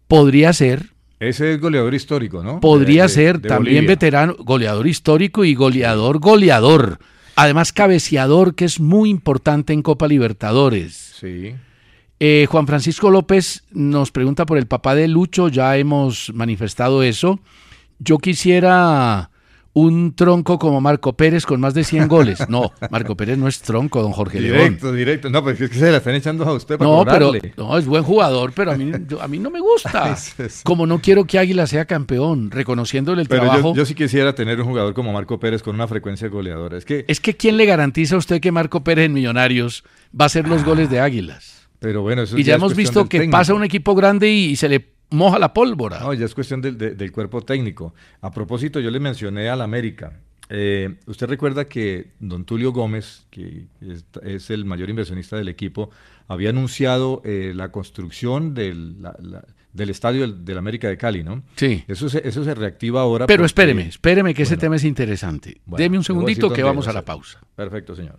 [0.09, 0.92] podría ser,
[1.23, 2.61] Ese es goleador histórico, ¿no?
[2.61, 3.89] podría De- de- ser de también Bolivia.
[3.89, 6.99] veterano, goleador histórico y goleador, goleador.
[7.37, 11.15] Además, cabeceador, que es muy importante en Copa Libertadores.
[11.19, 11.55] Sí.
[12.21, 17.41] Eh, Juan Francisco López nos pregunta por el papá de Lucho, ya hemos manifestado eso.
[17.99, 19.31] Yo quisiera
[19.75, 22.47] un tronco como Marco Pérez con más de 100 goles.
[22.49, 24.59] No, Marco Pérez no es tronco, don Jorge León.
[24.59, 25.31] Directo, directo.
[25.31, 27.55] No, pues es que se la están echando a usted para No, pero cobrarle.
[27.57, 30.15] no, es buen jugador, pero a mí, a mí no me gusta.
[30.65, 33.71] Como no quiero que Águila sea campeón, reconociéndole el Pero trabajo.
[33.75, 36.77] yo, yo sí quisiera tener un jugador como Marco Pérez con una frecuencia goleadora.
[36.77, 39.85] Es que, Es que ¿quién le garantiza a usted que Marco Pérez en Millonarios
[40.19, 41.67] va a hacer los goles de Águilas?
[41.79, 43.37] pero bueno, eso Y ya hemos visto que técnico.
[43.39, 46.01] pasa un equipo grande y, y se le moja la pólvora.
[46.01, 47.95] No, ya es cuestión del, de- del cuerpo técnico.
[48.21, 50.21] A propósito, yo le mencioné al América.
[50.49, 55.91] Eh, usted recuerda que don Tulio Gómez, que es, es el mayor inversionista del equipo,
[56.29, 61.25] había anunciado eh, la construcción del, la- la- del estadio del, del América de Cali,
[61.25, 61.43] ¿no?
[61.57, 61.83] Sí.
[61.89, 63.27] Eso se, eso se reactiva ahora.
[63.27, 65.63] Pero porque- espéreme, espéreme que ese tema es interesante.
[65.65, 67.41] bueno, Deme un segundito que vamos va a la pausa.
[67.57, 68.19] Perfecto, señor.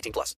[0.01, 0.35] 18 plus.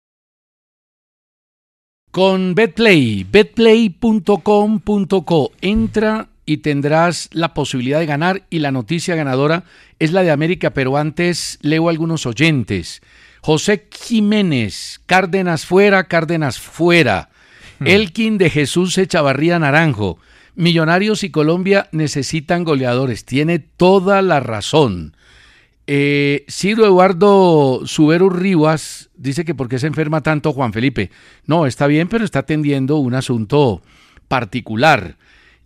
[2.12, 9.64] Con BetPlay, betplay.com.co, entra y tendrás la posibilidad de ganar y la noticia ganadora
[9.98, 13.02] es la de América, pero antes leo algunos oyentes.
[13.42, 17.30] José Jiménez, Cárdenas fuera, Cárdenas fuera.
[17.84, 20.18] Elkin de Jesús Echavarría Naranjo.
[20.56, 23.26] Millonarios y Colombia necesitan goleadores.
[23.26, 25.16] Tiene toda la razón.
[25.86, 31.12] Eh, Ciro Eduardo Subero Rivas dice que por qué se enferma tanto Juan Felipe.
[31.46, 33.82] No, está bien, pero está atendiendo un asunto
[34.28, 35.18] particular.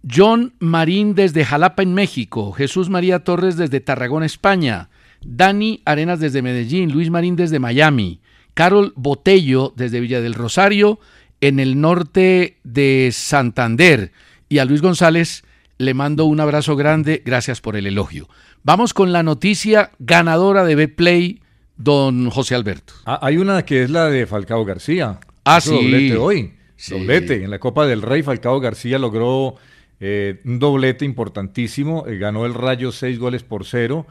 [0.10, 4.89] John Marín desde Jalapa en México, Jesús María Torres desde Tarragona, España,
[5.25, 8.19] Dani Arenas desde Medellín, Luis Marín desde Miami,
[8.53, 10.99] Carol Botello desde Villa del Rosario,
[11.41, 14.12] en el norte de Santander,
[14.49, 15.43] y a Luis González
[15.77, 18.27] le mando un abrazo grande, gracias por el elogio.
[18.67, 21.39] Vamos con la noticia ganadora de Betplay,
[21.77, 22.95] don José Alberto.
[23.06, 25.21] Ah, hay una que es la de Falcao García.
[25.45, 25.84] Ah, Hizo sí.
[25.86, 26.53] Doblete hoy.
[26.75, 26.91] Sí.
[26.99, 27.45] Doblete.
[27.45, 29.56] En la Copa del Rey, Falcao García logró
[30.01, 32.08] eh, un doblete importantísimo.
[32.08, 34.06] eh, ganó el Rayo seis goles por cero.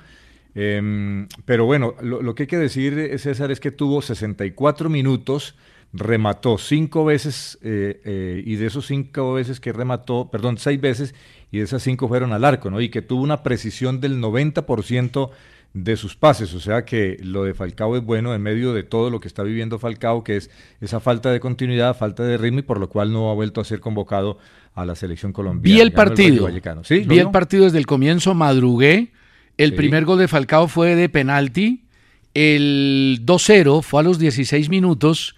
[0.54, 4.88] Em, pero bueno, lo, lo que hay que decir, eh, César, es que tuvo 64
[4.88, 5.54] minutos,
[5.96, 11.14] remató cinco veces, eh, eh, y de esos cinco veces que remató, perdón, seis veces,
[11.50, 12.80] y de esas cinco fueron al arco, ¿no?
[12.80, 15.30] Y que tuvo una precisión del 90%
[15.74, 19.11] de sus pases, o sea que lo de Falcao es bueno en medio de todo
[19.11, 22.62] lo que está viviendo Falcao, que es esa falta de continuidad, falta de ritmo y
[22.62, 24.38] por lo cual no ha vuelto a ser convocado
[24.74, 25.76] a la selección colombiana.
[25.76, 26.44] Vi el partido.
[26.44, 26.82] Vallecano.
[26.82, 27.04] ¿Sí?
[27.04, 29.12] ¿Lo Vi el partido desde el comienzo, madrugué.
[29.59, 29.76] El Sí.
[29.76, 31.85] primer gol de Falcao fue de penalti.
[32.32, 35.37] El 2-0 fue a los 16 minutos.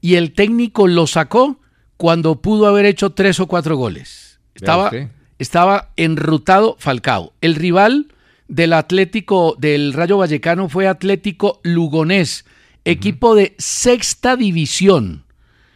[0.00, 1.60] Y el técnico lo sacó
[1.96, 4.38] cuando pudo haber hecho tres o cuatro goles.
[4.54, 4.90] Estaba,
[5.38, 7.32] estaba enrutado Falcao.
[7.40, 8.08] El rival
[8.48, 12.44] del Atlético, del Rayo Vallecano, fue Atlético Lugonés,
[12.84, 15.24] equipo de sexta división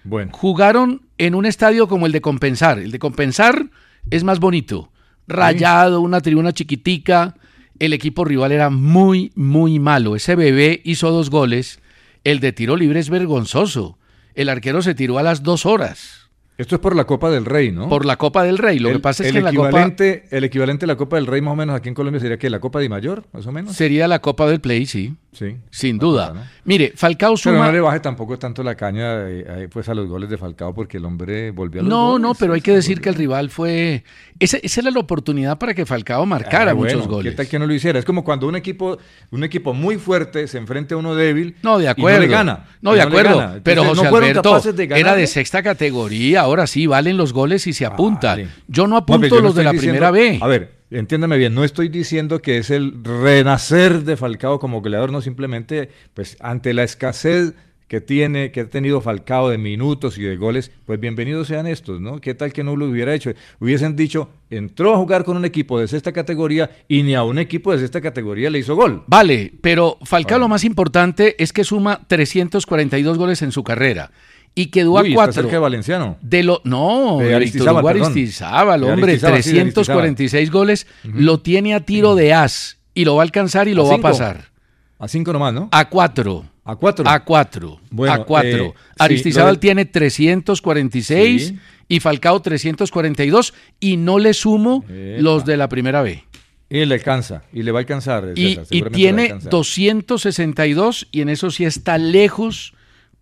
[0.05, 2.79] Bueno, jugaron en un estadio como el de Compensar.
[2.79, 3.69] El de Compensar
[4.11, 4.91] es más bonito.
[5.29, 7.37] Rayado, una tribuna chiquitica.
[7.79, 10.17] El equipo rival era muy, muy malo.
[10.17, 11.81] Ese bebé hizo dos goles.
[12.25, 13.99] El de tiro libre es vergonzoso.
[14.35, 16.23] El arquero se tiró a las dos horas
[16.59, 17.88] esto es por la Copa del Rey, ¿no?
[17.88, 18.79] por la Copa del Rey.
[18.79, 19.95] Lo el, que pasa es el que en la Copa
[20.31, 22.51] el equivalente a la Copa del Rey más o menos aquí en Colombia sería que
[22.51, 23.75] la Copa de Mayor, más o menos.
[23.75, 25.16] sería la Copa del Play, sí.
[25.33, 25.57] Sí.
[25.71, 26.51] Sin duda.
[26.66, 27.66] Mire, Falcao Pero suma...
[27.66, 30.99] no le baje tampoco tanto la caña eh, pues a los goles de Falcao porque
[30.99, 33.03] el hombre volvió a los No, goles, no, pero hay que decir volvió.
[33.03, 34.05] que el rival fue...
[34.38, 37.33] Esa, esa era la oportunidad para que Falcao marcara Ah, bueno, muchos goles.
[37.33, 37.99] ¿Qué tal que no lo hiciera?
[37.99, 38.99] Es como cuando un equipo,
[39.31, 42.18] un equipo muy fuerte se enfrenta a uno débil No, de y acuerdo.
[42.21, 42.64] no le gana.
[42.83, 43.61] No, y de acuerdo.
[43.62, 46.42] Pero José Alberto de era de sexta categoría.
[46.42, 48.29] Ahora sí valen los goles y se apunta.
[48.33, 48.49] Vale.
[48.68, 50.38] Yo no apunto pero yo los de la diciendo- primera B.
[50.42, 55.11] A ver, entiéndame bien, no estoy diciendo que es el renacer de Falcao como goleador,
[55.11, 57.55] no simplemente, pues ante la escasez
[57.88, 62.00] que tiene, que ha tenido Falcao de minutos y de goles, pues bienvenidos sean estos,
[62.00, 62.20] ¿no?
[62.20, 63.33] ¿Qué tal que no lo hubiera hecho?
[63.61, 67.38] Hubiesen dicho, entró a jugar con un equipo de sexta categoría y ni a un
[67.38, 69.05] equipo de sexta categoría le hizo gol.
[69.09, 70.44] Vale, pero Falcao Vale.
[70.44, 74.11] lo más importante es que suma 342 goles en su carrera
[74.55, 75.33] y quedó Uy, a está cuatro.
[75.35, 76.19] cerca de Valenciano.
[76.21, 77.87] De lo, no, De de Aristizábal.
[77.87, 83.05] Aristizábal, De hombre, Aristizábal, sí, de 346 goles, lo tiene a tiro de as y
[83.05, 84.51] lo va a alcanzar y lo ¿A va a pasar.
[84.99, 85.69] A cinco nomás, ¿no?
[85.73, 86.45] A cuatro.
[86.65, 87.09] A cuatro.
[87.09, 87.81] A cuatro.
[87.91, 88.67] Bueno, a cuatro.
[88.67, 91.59] eh, sí, Aristizábal lo del- tiene 346 Sí.
[91.88, 96.25] y Falcao 342 y no le sumo los de la primera B.
[96.71, 98.33] Y le alcanza, y le va a alcanzar.
[98.35, 99.51] Y, César, y a tiene alcanzar.
[99.51, 102.73] 262 y en eso sí está lejos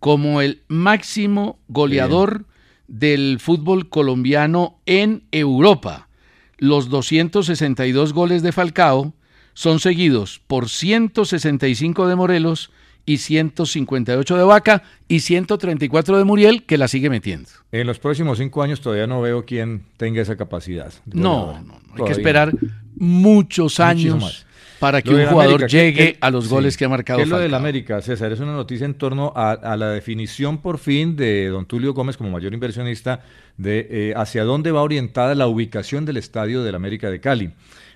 [0.01, 2.45] como el máximo goleador
[2.87, 6.09] del fútbol colombiano en Europa.
[6.57, 9.13] Los 262 goles de Falcao
[9.53, 12.71] son seguidos por 165 de Morelos
[13.05, 17.49] y 158 de Vaca y 134 de Muriel que la sigue metiendo.
[17.71, 20.91] En los próximos cinco años todavía no veo quién tenga esa capacidad.
[21.05, 22.51] No, no, no, hay que esperar
[22.95, 24.47] muchos años más.
[24.81, 26.49] Para que un jugador América, ¿qué- llegue qué- a los sí.
[26.49, 27.53] goles que ha marcado ¿Qué es lo del.
[27.53, 28.31] América, César?
[28.33, 32.17] Es una noticia en torno a, a la definición por fin de don Tulio Gómez
[32.17, 33.21] como mayor inversionista
[33.57, 37.51] de eh, hacia dónde va orientada la ubicación del estadio del América de Cali.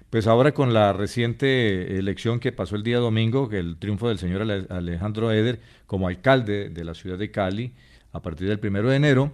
[0.10, 4.18] Pues ahora con la reciente elección que pasó el día domingo, que el triunfo del
[4.20, 7.74] señor Ale- Alejandro Eder como alcalde de la ciudad de Cali
[8.14, 9.34] a partir del primero de enero,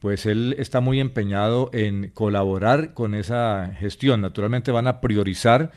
[0.00, 4.20] pues él está muy empeñado en colaborar con esa gestión.
[4.20, 5.70] Naturalmente van a priorizar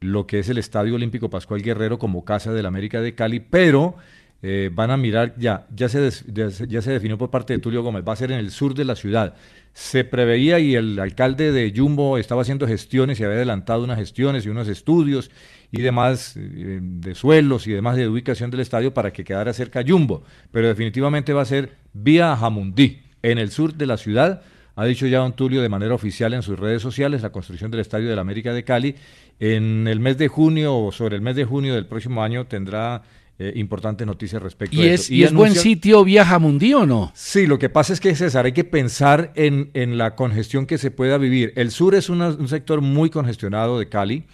[0.00, 3.96] lo que es el Estadio Olímpico Pascual Guerrero como casa del América de Cali, pero
[4.42, 8.04] eh, van a mirar ya, ya se, ya, se- definió por parte de Tulio Gómez,
[8.06, 9.34] va a ser en el sur de la ciudad.
[9.72, 14.44] Se preveía y el alcalde de Jumbo estaba haciendo gestiones y había adelantado unas gestiones
[14.46, 15.30] y unos estudios
[15.72, 19.82] y demás eh, de suelos y demás de ubicación del estadio para que quedara cerca
[19.86, 24.42] Jumbo, pero definitivamente va a ser vía Jamundí, en el sur de la ciudad.
[24.78, 27.80] Ha dicho ya don Tulio de manera oficial en sus redes sociales la construcción del
[27.80, 28.94] Estadio del América de Cali.
[29.38, 33.02] En el mes de junio o sobre el mes de junio del próximo año tendrá
[33.38, 35.12] eh, importantes noticias respecto ¿Y a es, eso.
[35.14, 37.12] y es buen sitio Viaja Mundí o no?
[37.14, 40.78] Sí, lo que pasa es que, César, hay que pensar en, en la congestión que
[40.78, 41.52] se pueda vivir.
[41.56, 44.24] El sur es una- un sector muy congestionado de Cali,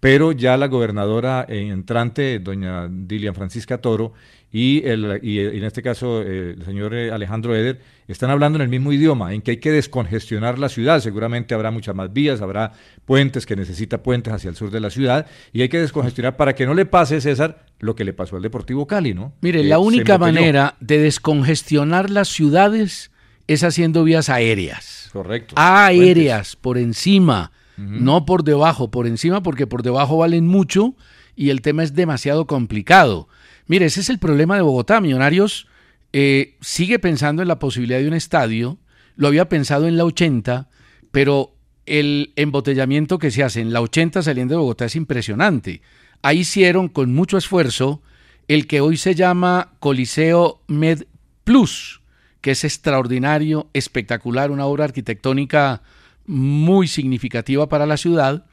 [0.00, 4.12] pero ya la gobernadora entrante, doña Dilian Francisca Toro,
[4.50, 8.56] y, el, y, eh, en este caso eh, el señor eh, Alejandro Eder, están hablando
[8.56, 11.00] en el mismo idioma, en que hay que descongestionar la ciudad.
[11.00, 12.72] Seguramente habrá muchas más vías, habrá
[13.04, 16.54] puentes que necesita puentes hacia el sur de la ciudad, y hay que descongestionar para
[16.54, 19.34] que no le pase, César, lo que le pasó al Deportivo Cali, ¿no?
[19.42, 23.10] Mire, la única manera de descongestionar las ciudades
[23.46, 25.10] es haciendo vías aéreas.
[25.12, 25.54] Correcto.
[25.58, 30.96] Aéreas, por encima, no por debajo, por encima, porque por debajo valen mucho
[31.36, 33.28] y el tema es demasiado complicado.
[33.68, 35.00] Mire, ese es el problema de Bogotá.
[35.00, 35.68] Millonarios
[36.12, 38.78] eh, sigue pensando en la posibilidad de un estadio,
[39.14, 40.68] lo había pensado en la 80,
[41.12, 41.54] pero
[41.86, 45.80] el embotellamiento que se hace en la 80 saliendo de Bogotá es impresionante.
[46.22, 48.02] Ahí hicieron con mucho esfuerzo
[48.48, 51.04] el que hoy se llama Coliseo Med
[51.44, 52.00] Plus,
[52.40, 55.82] que es extraordinario, espectacular, una obra arquitectónica
[56.28, 58.44] muy significativa para la ciudad.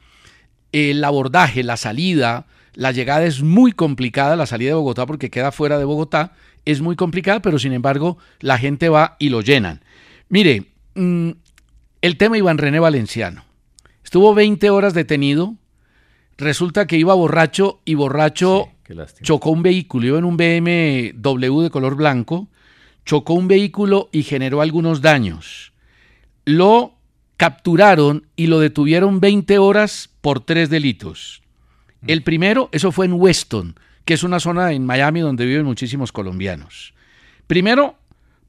[0.72, 5.52] El abordaje, la salida, la llegada es muy complicada, la salida de Bogotá porque queda
[5.52, 6.32] fuera de Bogotá,
[6.64, 9.82] es muy complicada, pero sin embargo la gente va y lo llenan.
[10.28, 11.30] Mire, mm,
[12.02, 13.44] el tema Iván René Valenciano.
[14.02, 15.54] Estuvo 20 horas detenido,
[16.36, 18.68] resulta que iba borracho y borracho
[19.22, 22.48] chocó un vehículo, iba en un BMW de color blanco,
[23.04, 25.72] chocó un vehículo y generó algunos daños.
[26.44, 26.95] Lo
[27.36, 31.42] capturaron y lo detuvieron 20 horas por tres delitos.
[32.06, 36.12] El primero, eso fue en Weston, que es una zona en Miami donde viven muchísimos
[36.12, 36.94] colombianos.
[37.46, 37.96] Primero,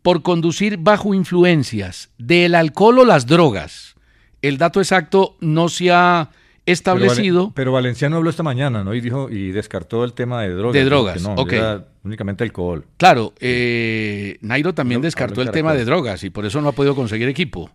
[0.02, 3.96] por conducir bajo influencias del alcohol o las drogas.
[4.42, 6.30] El dato exacto no se ha
[6.66, 7.16] establecido.
[7.36, 8.94] Pero, Vale- pero Valenciano habló esta mañana, ¿no?
[8.94, 10.74] Y dijo y descartó el tema de drogas.
[10.74, 11.54] De drogas, no, ok.
[11.54, 12.86] era únicamente alcohol.
[12.98, 16.96] Claro, eh, Nairo también descartó el tema de drogas y por eso no ha podido
[16.96, 17.72] conseguir equipo.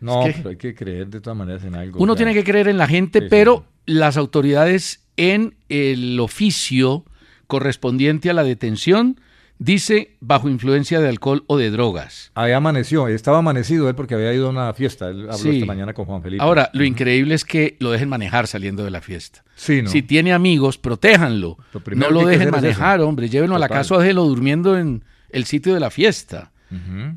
[0.00, 1.98] No, Es que- pero hay que creer de todas maneras en algo.
[2.00, 2.16] Uno ya.
[2.18, 7.04] tiene que creer en la gente, Sí, sí, pero las autoridades en el oficio
[7.46, 9.20] correspondiente a la detención
[9.58, 12.30] dice bajo influencia de alcohol o de drogas.
[12.34, 15.08] Ahí amaneció, estaba amanecido él porque había ido a una fiesta.
[15.08, 15.48] Él habló Sí.
[15.50, 16.42] esta mañana con Juan Felipe.
[16.42, 19.44] Ahora, lo increíble es que lo dejen manejar saliendo de la fiesta.
[19.54, 19.88] Sí, ¿no?
[19.88, 21.56] Si tiene amigos, protéjanlo.
[21.72, 23.30] Lo No lo dejen es manejar, hombre.
[23.30, 23.80] Llévenlo a la Total.
[23.80, 26.52] casa o déjelo durmiendo en el sitio de la fiesta.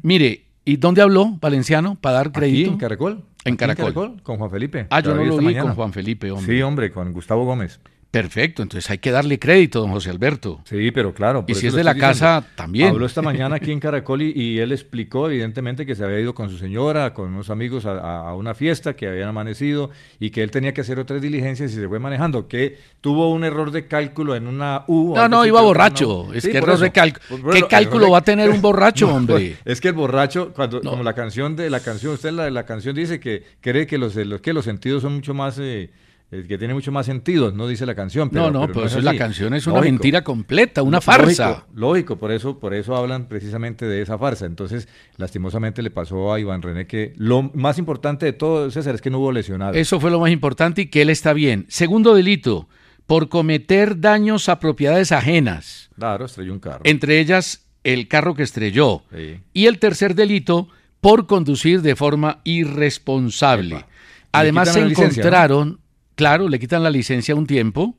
[0.03, 2.71] Mire, ¿y dónde habló Valenciano para dar Aquí crédito?
[2.71, 3.23] en Caracol.
[3.45, 4.21] En Aquí Caracol.
[4.23, 4.87] Con Juan Felipe.
[4.89, 5.63] Ah, yo no lo vi mañana.
[5.63, 6.55] con Juan Felipe, hombre.
[6.55, 7.79] Sí, hombre, con Gustavo Gómez.
[8.11, 10.61] Perfecto, entonces hay que darle crédito, don José Alberto.
[10.65, 11.45] Sí, pero claro.
[11.47, 12.13] Y si es de la diciendo.
[12.19, 12.89] casa, también.
[12.89, 16.33] Habló esta mañana aquí en Caracol y, y él explicó evidentemente que se había ido
[16.33, 20.41] con su señora, con unos amigos a, a- una fiesta que habían amanecido y que
[20.41, 23.85] él tenía que hacer otras diligencias y se fue manejando, que tuvo un error de
[23.85, 25.13] cálculo en una U.
[25.15, 26.33] No, no, iba borracho.
[26.33, 27.51] Es Sí, que error de cálculo.
[27.51, 29.35] ¿Qué cálculo va a tener un borracho, No, hombre?
[29.35, 30.89] pues, es que el borracho, cuando, No.
[30.89, 34.15] como la canción de la canción, usted la, la canción dice que cree que los,
[34.15, 35.91] los, que los sentidos son mucho más eh,
[36.31, 38.29] eh, que tiene mucho más sentido, no dice la canción.
[38.29, 39.91] Pero, no, no, pero pues es la canción es una Lógico.
[39.91, 41.65] mentira completa, una farsa.
[41.73, 44.45] Lógico, por eso, por eso hablan precisamente de esa farsa.
[44.45, 44.87] Entonces,
[45.17, 49.09] lastimosamente le pasó a Iván René que lo más importante de todo, César, es que
[49.09, 49.75] no hubo lesionados.
[49.75, 51.65] Eso fue lo más importante y que él está bien.
[51.69, 52.67] Segundo delito,
[53.07, 56.81] por cometer daños a propiedades ajenas, Claro, estrelló un carro.
[56.83, 59.03] entre ellas el carro que estrelló.
[59.15, 59.39] Sí.
[59.53, 60.67] Y el tercer delito,
[61.01, 63.75] por conducir de forma irresponsable.
[63.77, 63.87] Epa.
[64.33, 65.79] Además se ¿no?
[66.19, 67.95] Claro, le quitan la licencia un tiempo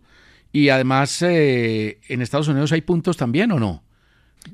[0.52, 3.82] y además eh, en Estados Unidos hay puntos también o no?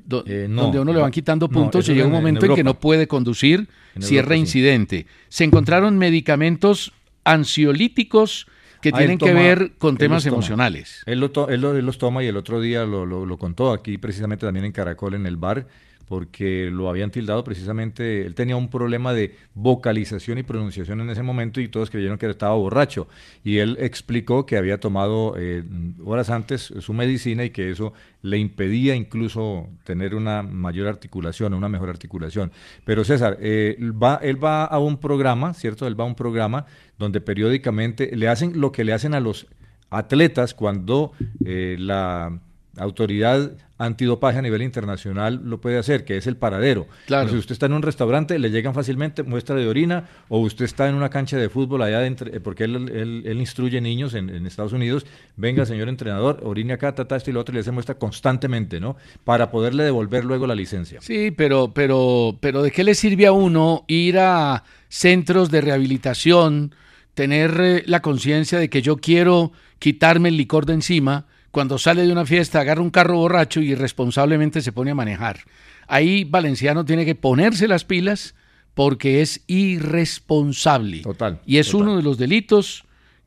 [0.05, 0.63] Do- Eh, no.
[0.63, 2.79] donde uno le van quitando puntos y llega un en- en momento en, que no
[2.79, 4.21] puede conducir En sí.
[4.21, 5.05] reincidente.
[5.27, 6.93] Se encontraron medicamentos
[7.25, 8.47] ansiolíticos
[8.81, 11.01] que Ah, tienen que ver con temas emocionales.
[11.05, 13.37] Él, lo to- él lo- él los toma y el otro día lo, lo- lo
[13.37, 15.67] contó aquí precisamente también en Caracol en el bar
[16.07, 21.21] porque lo habían tildado precisamente, él tenía un problema de vocalización y pronunciación en ese
[21.21, 23.07] momento y todos creyeron que estaba borracho
[23.43, 25.63] y él explicó que había tomado eh,
[26.05, 31.69] horas antes su medicina y que eso le impedía incluso tener una mayor articulación, una
[31.69, 32.51] mejor articulación.
[32.85, 35.87] Pero César, eh, él va a un programa, ¿cierto?
[35.87, 36.65] Él va a un programa
[36.97, 39.47] donde periódicamente le hacen lo que le hacen a los
[39.89, 41.11] atletas cuando
[41.45, 42.39] eh, la
[42.77, 46.87] autoridad antidopaje a nivel internacional lo puede hacer, que es el paradero.
[47.05, 47.29] Claro.
[47.29, 50.89] Si usted está en un restaurante, le llegan fácilmente muestra de orina, o usted está
[50.89, 54.31] en una cancha de fútbol allá adentro, eh, porque él, él- él instruye niños en,
[54.31, 57.55] en Estados Unidos, venga señor entrenador, orine acá, ta, ta, esto y lo otro, y
[57.55, 58.95] le hace muestra constantemente, ¿no?
[59.23, 60.99] Para poderle devolver luego la licencia.
[61.01, 66.73] Sí, pero, pero, pero ¿de qué le sirve a uno ir a centros de rehabilitación,
[67.13, 72.05] tener eh, la conciencia de que yo quiero quitarme el licor de encima, cuando sale
[72.05, 75.39] de una fiesta, agarra un carro borracho y irresponsablemente se pone a manejar?
[75.87, 78.35] Ahí Valenciano tiene que ponerse las pilas
[78.73, 80.99] porque es irresponsable.
[81.01, 81.81] Total, Y es total.
[81.87, 82.83] uno de los delitos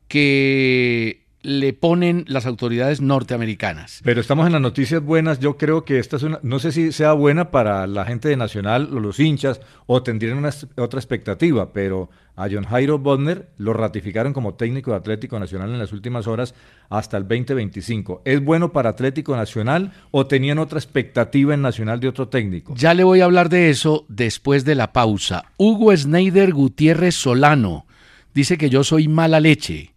[0.07, 4.01] que le ponen las autoridades norteamericanas.
[4.03, 5.39] Pero estamos en las noticias buenas.
[5.39, 8.37] Yo creo que esta es una, no sé si sea buena para la gente de
[8.37, 13.73] Nacional o los hinchas o tendrían una otra expectativa, pero a John Jairo Bodner lo
[13.73, 16.53] ratificaron como técnico de Atlético Nacional en las últimas horas
[16.89, 18.21] hasta el 2025.
[18.25, 22.73] ¿Es bueno para Atlético Nacional o tenían otra expectativa en Nacional de otro técnico?
[22.75, 25.45] Ya le voy a hablar de eso después de la pausa.
[25.57, 27.85] Hugo Schneider Gutiérrez Solano
[28.33, 29.90] dice que yo soy mala leche.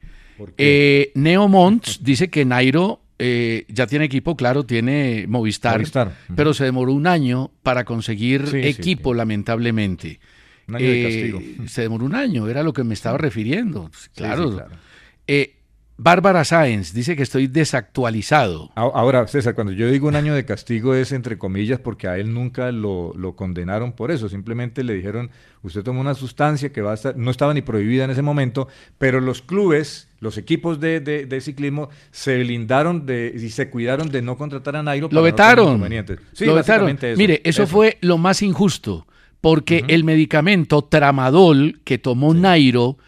[0.59, 5.83] Eh, Neo Monts dice que Nairo eh, ya tiene equipo, claro, tiene Movistar,
[6.35, 9.17] pero se demoró un año para conseguir Sí, equipo, sí.
[9.19, 10.19] lamentablemente.
[10.67, 11.69] Un año de Eh, castigo.
[11.69, 13.91] Se demoró un año, era lo que me estaba refiriendo.
[13.97, 14.51] Sí, Claro.
[14.53, 14.71] claro.
[15.27, 15.54] Eh,
[15.97, 18.73] Bárbara Sáenz dice que estoy desactualizado.
[18.75, 22.35] Ahora, César, cuando yo digo un año de castigo es entre comillas porque a él
[22.35, 24.29] nunca lo, lo condenaron por eso.
[24.29, 25.31] Simplemente le dijeron,
[25.63, 28.67] usted tomó una sustancia que va a estar, no estaba ni prohibida en ese momento,
[28.99, 34.09] pero los clubes, los equipos de, de- de ciclismo se blindaron de, y se cuidaron
[34.11, 35.07] de no contratar a Nairo.
[35.07, 35.81] Lo para vetaron.
[36.33, 36.89] Sí, lo vetaron.
[36.91, 39.07] eso, Mire, eso, fue lo más injusto,
[39.41, 42.99] porque el medicamento tramadol que tomó Nairo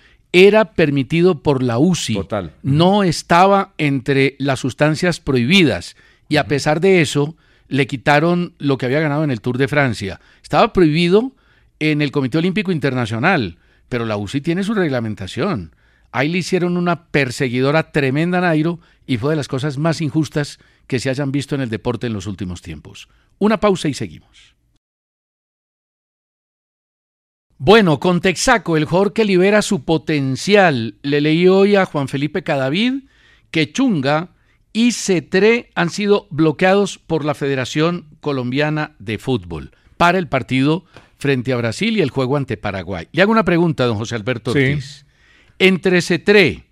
[0.44, 2.14] era permitido por la UCI.
[2.14, 2.52] Total.
[2.62, 5.96] No estaba entre las sustancias prohibidas.
[6.28, 7.36] Y a pesar de eso,
[7.68, 10.20] le quitaron lo que había ganado en el Tour de Francia.
[10.42, 11.32] Estaba prohibido
[11.78, 13.56] en el Comité Olímpico Internacional,
[13.88, 15.74] pero la UCI tiene su reglamentación.
[16.12, 20.58] Ahí le hicieron una perseguidora tremenda a Nairo y fue de las cosas más injustas
[20.86, 23.08] que se hayan visto en el deporte en los últimos tiempos.
[23.38, 24.55] Una pausa y seguimos.
[27.58, 32.42] Bueno, con Texaco, el jugador que libera su potencial, le leí hoy a Juan Felipe
[32.42, 33.04] Cadavid
[33.50, 34.28] que Chunga
[34.74, 40.84] y Cetré han sido bloqueados por la Federación Colombiana de Fútbol para el partido
[41.16, 43.08] frente a Brasil y el juego ante Paraguay.
[43.12, 44.58] Le hago una pregunta, don José Alberto Sí.
[44.58, 45.06] Ortiz.
[45.58, 46.64] Entre Cetré,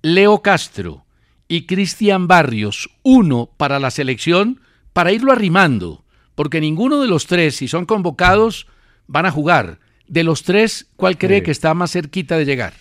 [0.00, 1.04] Leo Castro
[1.48, 4.62] y Cristian Barrios, uno para la selección,
[4.94, 6.02] para irlo arrimando,
[6.34, 8.66] porque ninguno de los tres, si son convocados,
[9.06, 9.80] van a jugar.
[10.06, 12.74] De los tres, ¿cuál cree que está más cerquita de llegar?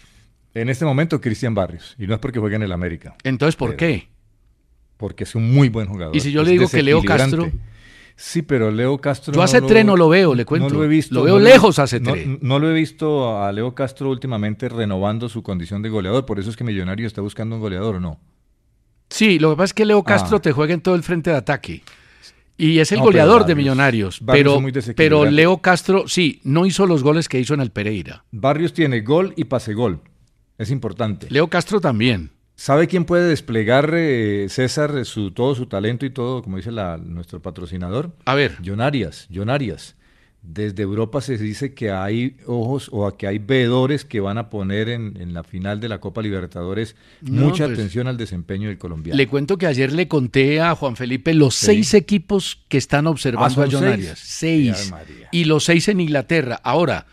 [0.54, 1.96] En este momento, Cristian Barrios.
[1.98, 4.10] Y no es porque juegue en el América, Entonces, ¿por Pero- qué?
[4.98, 6.16] porque es un muy buen jugador.
[6.16, 7.02] Y si yo es le digo que Leo.
[7.04, 7.52] Castro-
[8.16, 9.34] Sí, pero Leo Castro.
[9.34, 10.70] Yo a Cetré no lo veo, le cuento.
[10.70, 11.16] No lo he visto.
[11.16, 12.28] Lo veo no lejos a Cetré.
[12.28, 16.24] No, no lo he visto a Leo Castro últimamente renovando su condición de goleador.
[16.28, 18.20] Por eso es que Millonario está buscando un goleador, ¿o no?
[19.10, 20.42] Sí, lo que pasa es que Leo Castro Ah.
[20.42, 21.82] te juega en todo el frente de ataque.
[22.66, 24.20] Y es el No, goleador de Millonarios.
[24.22, 24.56] Barrios
[24.96, 25.26] Pero, pero.
[25.32, 28.24] Leo Castro, sí, no hizo los goles que hizo en el Pereira.
[28.32, 30.00] Barrios tiene gol y pase gol.
[30.58, 31.28] Es importante.
[31.30, 32.32] Leo Castro también.
[32.56, 36.98] ¿Sabe quién puede desplegar, eh, César, su, todo su talento y todo, como dice la-
[36.98, 38.16] nuestro patrocinador?
[38.26, 39.96] A ver, John Arias, John Arias.
[40.46, 44.90] Desde Europa se dice que hay ojos o que hay veedores que van a poner
[44.90, 48.78] en, en la final de la Copa Libertadores No, mucha pues, atención al desempeño del
[48.78, 49.16] colombiano.
[49.16, 51.68] Le cuento que ayer le conté a Juan Felipe los Sí.
[51.68, 54.92] seis equipos que están observando Ah, ¿son a John seis?
[54.92, 55.30] Arias.
[55.32, 56.60] Y los seis en Inglaterra.
[56.64, 57.08] Ahora,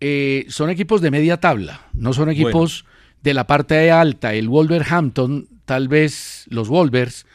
[0.00, 2.86] eh, son equipos de media tabla, no son equipos
[3.22, 4.32] de la parte alta.
[4.32, 7.26] El Wolverhampton, tal vez los Wolvers,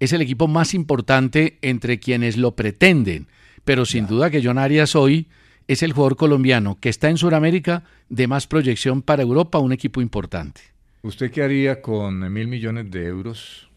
[0.00, 3.26] es el equipo más importante entre quienes lo pretenden.
[3.66, 5.26] Pero sin duda que John Arias hoy
[5.66, 10.00] es el jugador colombiano que está en Sudamérica de más proyección para Europa, un equipo
[10.00, 10.60] importante.
[11.02, 13.68] ¿Usted qué haría con mil millones de euros?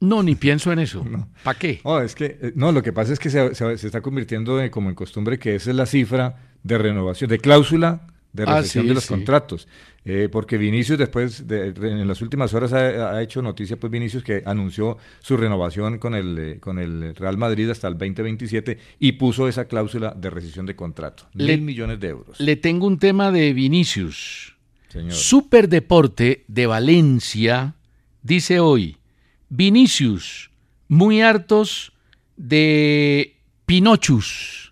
[0.00, 1.04] No, ni pienso en eso.
[1.44, 1.82] ¿Para qué?
[1.84, 4.58] No, es que, eh, no, lo que pasa es que se, se- se está convirtiendo
[4.62, 8.56] en- como en costumbre que esa es la cifra de renovación, de cláusula de Ah,
[8.56, 9.08] recesión sí, de los sí.
[9.10, 9.68] contratos.
[10.02, 14.24] Eh, porque Vinicius después, de, en las últimas horas ha, ha hecho noticia, pues Vinicius
[14.24, 19.12] que anunció su renovación con el, eh, con el Real Madrid hasta el 2027 y
[19.12, 21.24] puso esa cláusula de rescisión de contrato.
[21.34, 22.40] Le- Mil millones de euros.
[22.40, 24.56] Le tengo un tema de Vinicius.
[24.88, 25.12] Señor.
[25.12, 27.74] Superdeporte de Valencia
[28.22, 28.96] dice hoy,
[29.50, 30.50] Vinicius,
[30.88, 31.92] muy hartos
[32.36, 33.36] de
[33.66, 34.69] Pinochus.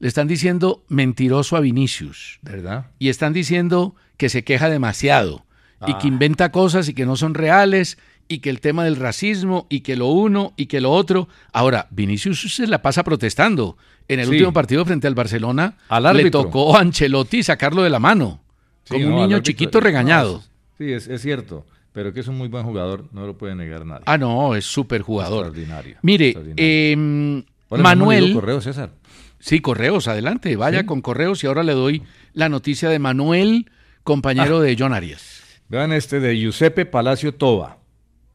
[0.00, 2.38] Le están diciendo mentiroso a Vinicius.
[2.42, 2.86] ¿Verdad?
[2.98, 5.44] Y están diciendo que se queja demasiado
[5.86, 5.98] y Ah.
[5.98, 9.80] que inventa cosas y que no son reales y que el tema del racismo y
[9.80, 11.28] que lo uno y que lo otro.
[11.52, 13.76] Ahora, Vinicius se la pasa protestando.
[14.08, 14.32] En el Sí.
[14.32, 18.40] último partido frente al Barcelona Al le tocó a Ancelotti sacarlo de la mano,
[18.84, 20.42] Sí, como un no, niño chiquito regañado.
[20.78, 23.84] sí, es, es cierto, pero que es un muy buen jugador, no lo puede negar
[23.84, 24.04] nadie.
[24.06, 25.46] Ah, no, es súper jugador.
[25.46, 26.64] Extraordinario, Mire, extraordinario.
[26.92, 28.90] em, Manuel, correo, César.
[29.38, 30.86] Sí, correos, adelante, vaya Sí.
[30.86, 33.70] con correos y ahora le doy la noticia de Manuel,
[34.04, 34.62] compañero Ah.
[34.62, 35.42] de John Arias.
[35.68, 37.78] Vean este de Giuseppe Palacio Toba.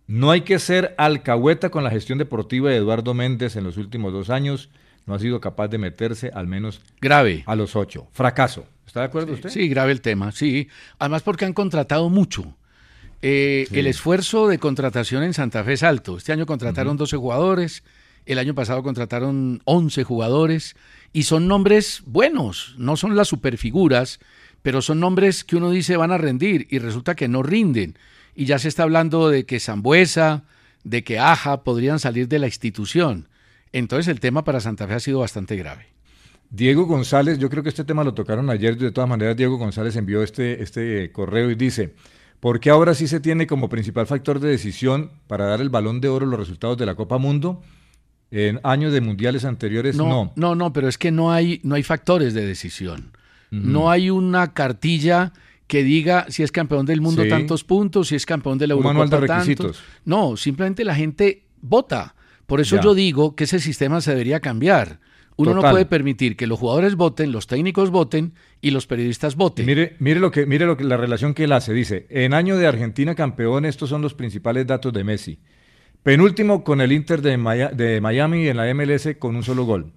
[0.08, 4.12] No hay que ser alcahueta con la gestión deportiva de Eduardo Méndez en los últimos
[4.14, 4.70] dos años.
[5.06, 7.44] No ha sido capaz de meterse al menos Grave.
[7.48, 8.08] a los ocho.
[8.12, 8.66] Fracaso.
[8.86, 9.50] ¿Está de acuerdo usted?
[9.50, 10.68] Sí, grave el tema, sí.
[11.00, 12.56] Además porque han contratado mucho.
[13.22, 13.80] Eh, Sí.
[13.80, 16.18] El esfuerzo de contratación en Santa Fe es alto.
[16.18, 17.84] Este año contrataron 12 jugadores,
[18.26, 20.76] el año pasado contrataron 11 jugadores
[21.12, 24.20] y son nombres buenos, no son las superfiguras,
[24.62, 27.98] pero son nombres que uno dice van a rendir y resulta que no rinden.
[28.36, 30.46] Y ya se está hablando de que Zambuesa,
[30.84, 33.28] de que Aja podrían salir de la institución.
[33.72, 35.88] Entonces el tema para Santa Fe ha sido bastante grave.
[36.50, 39.96] Diego González, yo creo que este tema lo tocaron ayer, de todas maneras Diego González
[39.96, 41.96] envió este, este correo y dice,
[42.40, 46.00] ¿por qué ahora sí se tiene como principal factor de decisión para dar el balón
[46.00, 47.64] de oro los resultados de la Copa Mundo?
[48.36, 50.08] En años de mundiales anteriores, no.
[50.10, 53.12] No, no, no, pero es que no hay, no hay factores de decisión.
[53.52, 55.32] No hay una cartilla
[55.68, 57.30] que diga si es campeón del mundo Sí.
[57.30, 59.30] tantos puntos, si es campeón de la manual de tantos.
[59.38, 59.84] requisitos.
[60.06, 62.16] No, simplemente la gente vota.
[62.48, 62.82] Por eso Ya.
[62.82, 65.00] yo digo que ese sistema se debería cambiar.
[65.36, 69.66] Uno no puede permitir que los jugadores voten, los técnicos voten y los periodistas voten.
[69.68, 71.74] Mire, mire lo que, mire lo que la relación que él hace.
[71.74, 75.40] Dice, en año de Argentina campeón, estos son los principales datos de Messi.
[76.04, 77.38] Penúltimo con el Inter de,
[78.02, 79.94] Miami en la MLS con un solo gol.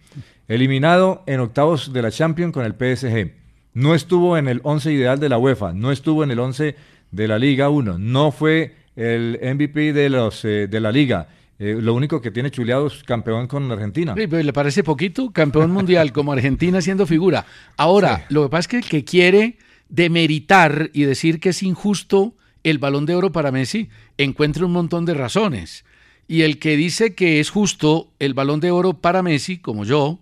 [0.47, 3.33] Eliminado en octavos de la Champions con el PSG.
[3.75, 5.73] No estuvo en el 11 ideal de la UEFA.
[5.73, 6.77] No estuvo en el 11
[7.11, 7.99] de la Liga 1.
[7.99, 11.27] No fue el MVP de, los, eh, de la Liga.
[11.59, 14.15] Eh, lo único que tiene chuleado es campeón con Argentina.
[14.17, 15.33] Sí, pero ¿Le parece poquito?
[15.33, 17.47] Campeón mundial como Argentina siendo figura.
[17.77, 22.37] Ahora, lo que pasa es que el que quiere demeritar y decir que es injusto
[22.63, 23.89] el balón de oro para Messi,
[24.19, 25.85] encuentra un montón de razones.
[26.29, 30.18] Y el que dice que es justo el balón de oro para Messi, como yo,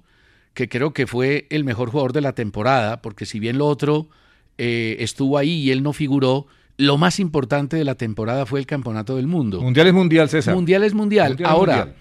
[0.52, 4.08] que creo que fue el mejor jugador de la temporada, porque si bien lo otro
[4.58, 6.46] eh, estuvo ahí y él no figuró,
[6.76, 9.60] lo más importante de la temporada fue el campeonato del mundo.
[9.60, 10.54] Mundial es mundial, César.
[10.54, 11.30] Mundial es mundial.
[11.30, 11.96] Mundial es Ahora, mundial.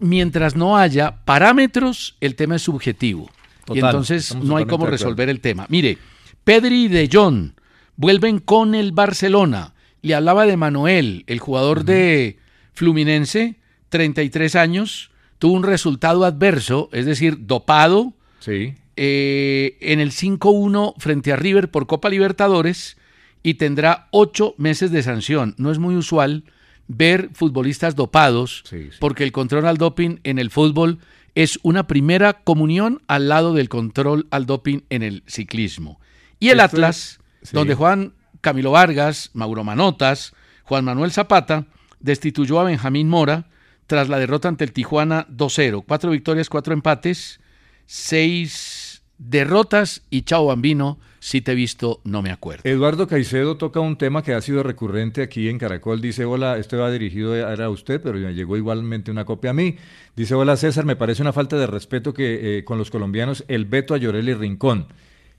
[0.00, 3.30] mientras no haya parámetros, el tema es subjetivo.
[3.72, 5.66] y entonces no hay cómo resolver el tema.
[5.68, 5.98] Mire,
[6.44, 7.52] Pedri y De Jong
[7.96, 9.74] vuelven con el Barcelona.
[10.02, 12.38] Le hablaba de Manuel, el jugador de
[12.76, 13.56] Fluminense,
[13.88, 18.74] 33 años, tuvo un resultado adverso, es decir, dopado Sí.
[18.96, 22.96] eh, en el 5-1 frente a River por Copa Libertadores
[23.42, 25.54] y tendrá ocho meses de sanción.
[25.58, 26.44] No es muy usual
[26.88, 28.96] ver futbolistas dopados Sí, sí.
[29.00, 30.98] porque el control al doping en el fútbol
[31.34, 35.98] es una primera comunión al lado del control al doping en el ciclismo.
[36.38, 37.56] Y el Esto Atlas, es- sí.
[37.56, 38.12] donde Juan
[38.42, 40.32] Camilo Vargas, Mauro Manotas,
[40.64, 41.66] Juan Manuel Zapata,
[42.06, 43.48] destituyó a Benjamín Mora
[43.86, 45.84] tras la derrota ante el Tijuana 2-0.
[45.86, 47.40] Cuatro victorias, cuatro empates,
[47.84, 52.62] seis derrotas y chao bambino, si te he visto no me acuerdo.
[52.64, 56.00] Eduardo Caicedo toca un tema que ha sido recurrente aquí en Caracol.
[56.00, 59.76] Dice, hola, esto va dirigido a usted, pero me llegó igualmente una copia a mí.
[60.14, 63.64] Dice, hola César, me parece una falta de respeto que eh, con los colombianos el
[63.64, 64.86] veto a Llorelli Rincón.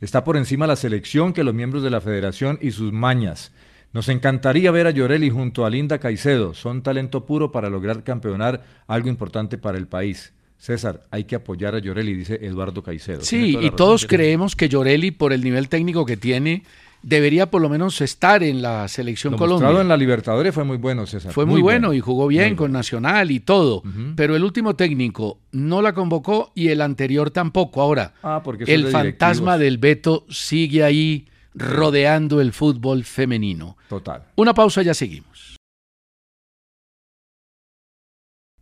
[0.01, 3.51] Está por encima la selección que los miembros de la federación y sus mañas.
[3.97, 6.53] Nos encantaría ver a Llorelli junto a Linda Caicedo.
[6.53, 10.33] Son talento puro para lograr campeonar algo importante para el país.
[10.59, 13.21] César, hay que apoyar a Llorelli, dice Eduardo Caicedo.
[13.21, 16.61] Sí, y todos creemos que Llorelli, por el nivel técnico que tiene,
[17.01, 19.81] debería por lo menos estar en la selección lo Colombia.
[19.81, 21.33] en la Libertadores fue muy bueno, César.
[21.33, 23.81] Fue muy, bueno, y jugó bien con Nacional y todo.
[24.15, 27.81] Pero el último técnico no la convocó y el anterior tampoco.
[27.81, 31.25] Ahora, ah, porque el fantasma del Beto sigue ahí
[31.57, 33.77] rodeando el fútbol femenino.
[33.89, 34.23] Total.
[34.35, 35.57] Una pausa, ya seguimos.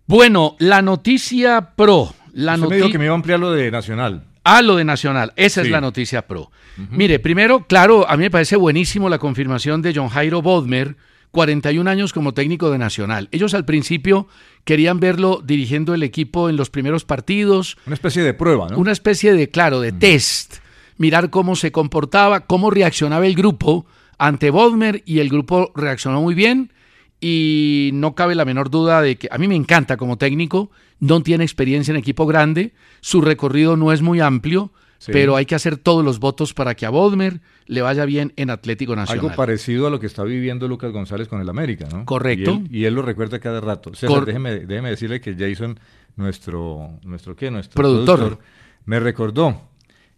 [0.07, 2.13] Bueno, la noticia pro.
[2.33, 4.27] La Usted me dijo que me iba a ampliar lo de Nacional.
[4.43, 5.33] Ah, lo de Nacional.
[5.35, 6.51] Esa es la noticia pro.
[6.91, 10.97] Mire, primero, claro, a mí me parece buenísimo la confirmación de John Jairo Bodmer,
[11.31, 13.27] 41 años como técnico de Nacional.
[13.31, 14.27] Ellos al principio
[14.63, 17.75] querían verlo dirigiendo el equipo en los primeros partidos.
[17.87, 18.77] Una especie de prueba, ¿no?
[18.77, 20.57] Una especie de, claro, de test
[20.97, 23.85] mirar cómo se comportaba, cómo reaccionaba el grupo
[24.17, 26.71] ante Bodmer y el grupo reaccionó muy bien
[27.19, 31.21] y no cabe la menor duda de que a mí me encanta como técnico, no
[31.23, 34.71] tiene experiencia en equipo grande, su recorrido no es muy amplio,
[35.07, 38.49] pero hay que hacer todos los votos para que a Bodmer le vaya bien en
[38.49, 39.25] Atlético Nacional.
[39.25, 42.05] Algo parecido a lo que está viviendo Lucas González con el América, ¿no?
[42.05, 42.61] Correcto.
[42.69, 43.93] Y él, lo recuerda cada rato.
[43.93, 45.79] César, déjeme, decirle que Jason,
[46.15, 47.51] nuestro, nuestro ¿qué?
[47.51, 48.39] Nuestro productor
[48.85, 49.61] me recordó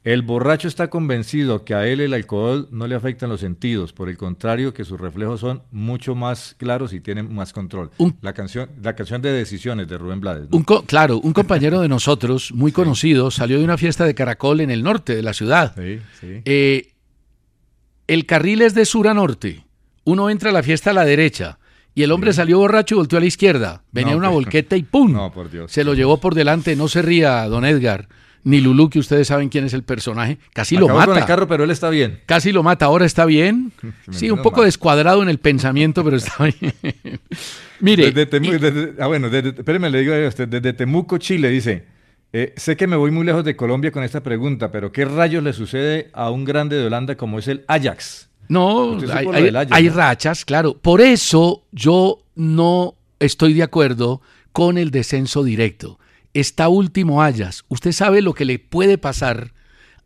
[0.04, 3.92] el borracho está convencido que a él el alcohol no le afecta en los sentidos,
[3.92, 7.92] por el contrario que sus reflejos son mucho más claros y tienen más control.
[8.22, 10.48] la canción, la canción de decisiones de Rubén Blades.
[10.86, 14.82] claro, un compañero de nosotros, muy conocido, salió de una fiesta de caracol en el
[14.82, 15.74] norte de la ciudad.
[15.76, 16.42] Sí, sí.
[16.46, 16.94] Eh,
[18.08, 19.66] el carril es de sur a norte.
[20.06, 21.60] Uno entra a la fiesta a la derecha.
[21.94, 23.84] Y el hombre salió borracho y volteó a la izquierda.
[23.92, 25.12] Venía una volqueta y ¡pum!
[25.18, 25.70] No, por Dios.
[25.70, 26.78] Se lo llevó por delante.
[26.78, 28.08] No se ría, don Edgar
[28.48, 31.08] ni Lulú, que ustedes saben quién es el personaje, casi lo mata.
[31.08, 32.22] Con el carro, pero él está bien.
[32.26, 33.74] Casi lo mata, ahora está bien.
[34.10, 36.74] sí, un poco descuadrado en el pensamiento, pero está bien.
[37.82, 38.14] Mire.
[39.00, 41.88] ah, bueno, espéreme, le digo a usted, desde Temuco, Chile, dice,
[42.32, 45.44] eh, sé que me voy muy lejos de Colombia con esta pregunta, pero ¿qué rayos
[45.44, 48.30] le sucede a un grande de Holanda como es el Ajax?
[48.48, 48.98] No,
[49.72, 50.78] hay rachas, claro.
[50.78, 54.22] Por eso yo no estoy de acuerdo
[54.54, 56.00] con el descenso directo
[56.40, 57.66] está último Ajax.
[57.68, 59.54] ¿Usted sabe lo que le puede pasar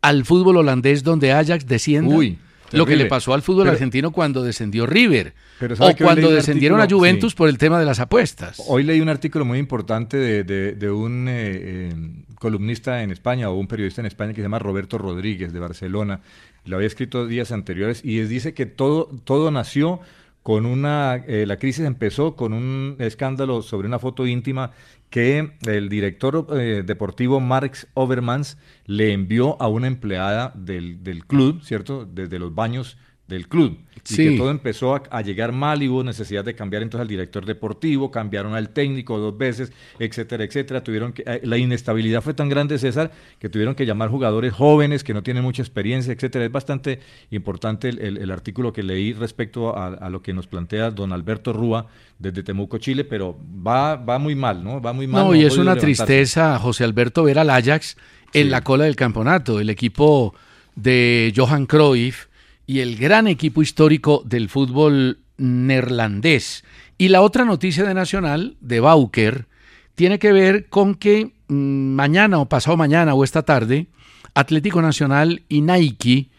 [0.00, 2.14] al fútbol holandés donde Ajax descienda?
[2.14, 2.38] Uy,
[2.72, 5.34] lo que le pasó al fútbol argentino cuando descendió River
[5.78, 8.62] o cuando descendieron a Juventus por el tema de las apuestas.
[8.66, 11.94] Hoy leí un artículo muy importante de, un eh, eh,
[12.38, 16.20] columnista en España o un periodista en España que se llama Roberto Rodríguez de Barcelona.
[16.64, 20.00] Lo había escrito días anteriores y dice que todo, todo nació
[20.42, 24.72] con una, eh, la crisis empezó con un escándalo sobre una foto íntima
[25.12, 28.56] que el director eh, deportivo Marx Overmans
[28.86, 32.06] le envió a una empleada del, del club, ¿cierto?
[32.06, 32.96] Desde los baños
[33.32, 33.78] del club.
[34.10, 37.46] Y que todo empezó a, llegar mal y hubo necesidad de cambiar entonces al director
[37.46, 40.82] deportivo, cambiaron al técnico dos veces, etcétera, etcétera.
[40.82, 45.04] Tuvieron que, eh, la inestabilidad fue tan grande, César, que tuvieron que llamar jugadores jóvenes
[45.04, 46.44] que no tienen mucha experiencia, etcétera.
[46.44, 46.98] Es bastante
[47.30, 51.86] importante el, artículo que leí respecto a, lo que nos plantea don Alberto Rúa
[52.18, 54.80] desde Temuco, Chile, pero va, va muy mal, ¿no?
[54.80, 55.24] Va muy mal.
[55.24, 57.96] No, y es una tristeza, José Alberto, ver al Ajax
[58.32, 59.60] en la cola del campeonato.
[59.60, 60.34] El equipo
[60.74, 62.26] de Johan Cruyff
[62.66, 66.64] y el gran equipo histórico del fútbol neerlandés.
[66.98, 69.46] Y la otra noticia de Nacional, de Bauker,
[69.94, 71.54] tiene que ver con que mm,
[71.94, 73.88] mañana o pasado mañana o esta tarde,
[74.34, 76.30] Atlético Nacional y Nike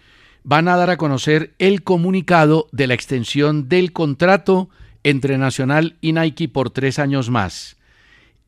[0.44, 4.70] van a dar a conocer el comunicado de la extensión del contrato
[5.04, 7.78] entre Nacional y Nike por tres años más.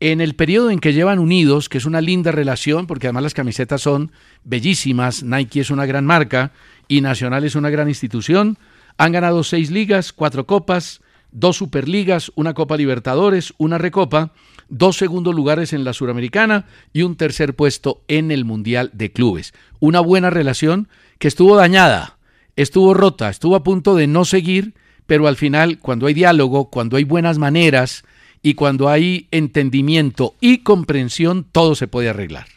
[0.01, 3.33] En el periodo en que llevan unidos, que es una linda relación, porque además las
[3.33, 4.11] camisetas son
[4.43, 6.51] bellísimas, Nike es una gran marca,
[6.87, 8.57] y Nacional es una gran institución.
[8.97, 14.31] Han ganado seis ligas, cuatro copas, dos superligas, una Copa Libertadores, una Recopa,
[14.69, 19.53] dos segundos lugares en la Suramericana y un tercer puesto en el Mundial de Clubes.
[19.79, 20.87] Una buena relación
[21.19, 22.17] que estuvo dañada,
[22.55, 24.73] estuvo rota, estuvo a punto de no seguir,
[25.05, 28.03] pero al final, cuando hay diálogo, cuando hay buenas maneras
[28.41, 32.47] y cuando hay entendimiento y comprensión, todo se puede arreglar.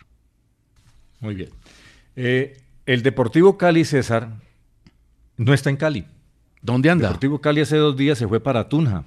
[1.20, 1.51] Muy bien.
[2.14, 2.59] Eh,
[2.89, 4.30] el Deportivo Cali, César,
[5.36, 6.07] no está en Cali.
[6.62, 7.05] ¿Dónde anda?
[7.05, 9.05] El Deportivo Cali hace dos días se fue para Tunja.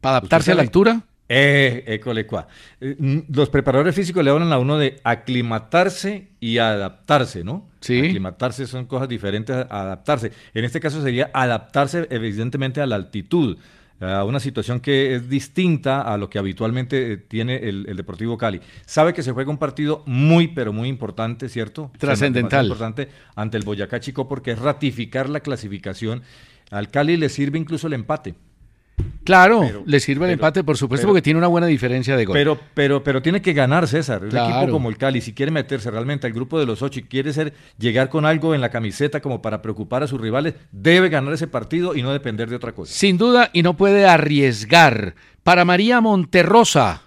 [0.00, 1.02] ¿Para adaptarse a la altura?
[1.28, 2.46] Eh, école cuá.
[2.80, 7.68] Eh, Los preparadores físicos le hablan a uno de aclimatarse y adaptarse, ¿no?
[7.80, 7.98] Sí.
[7.98, 10.30] Aclimatarse son cosas diferentes a adaptarse.
[10.54, 13.58] En este caso sería adaptarse evidentemente a la altitud,
[14.00, 18.36] a una situación que es distinta a lo que habitualmente eh, tiene el, el Deportivo
[18.36, 18.60] Cali.
[18.84, 21.90] Sabe que se juega un partido muy, pero muy importante, ¿cierto?
[21.98, 22.66] Trascendental.
[22.66, 26.22] Importante ante el Boyacá Chico porque es ratificar la clasificación.
[26.70, 28.34] Al Cali le sirve incluso el empate.
[29.24, 32.16] Claro, Pero- le sirve el pero- empate, por supuesto, pero- porque tiene una buena diferencia
[32.16, 32.34] de gol.
[32.34, 34.22] Pero, pero, pero tiene que ganar, César.
[34.22, 34.56] Un Claro.
[34.58, 37.32] equipo como el Cali, si quiere meterse realmente al grupo de los ocho y quiere
[37.32, 41.34] ser, llegar con algo en la camiseta como para preocupar a sus rivales, debe ganar
[41.34, 42.92] ese partido y no depender de otra cosa.
[42.94, 45.16] Sin duda, y no puede arriesgar.
[45.42, 47.02] Para María Monterrosa,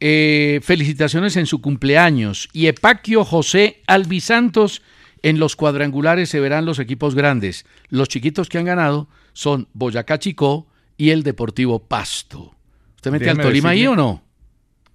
[0.00, 2.48] eh, felicitaciones en su cumpleaños.
[2.54, 4.80] Y Epaquio José Albisantos,
[5.22, 7.64] en los cuadrangulares se verán los equipos grandes.
[7.88, 10.66] Los chiquitos que han ganado son Boyacá Chicó
[10.96, 12.54] y el Deportivo Pasto.
[12.96, 14.22] ¿Usted mete al Tolima ahí o no?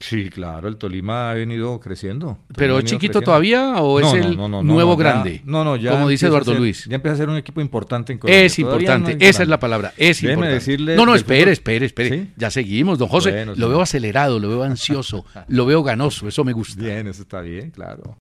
[0.01, 2.37] Sí, claro, el Tolima ha venido creciendo.
[2.55, 3.21] ¿Pero es chiquito creciendo.
[3.21, 5.41] todavía o es el nuevo grande?
[5.43, 5.91] No, no, ya.
[5.91, 6.85] Como dice Eduardo ser- Luis.
[6.85, 8.45] Ya empieza a ser un equipo importante en Colombia.
[8.45, 10.53] Es importante, esa es la palabra, es Déjeme importante.
[10.53, 12.09] decirle no, no, espere, espere, espere.
[12.17, 12.31] ¿Sí?
[12.37, 13.31] Ya seguimos, don José.
[13.31, 16.81] Bueno, lo veo acelerado, lo veo ansioso, lo veo ganoso, eso me gusta.
[16.81, 18.15] Bien, eso está bien, claro.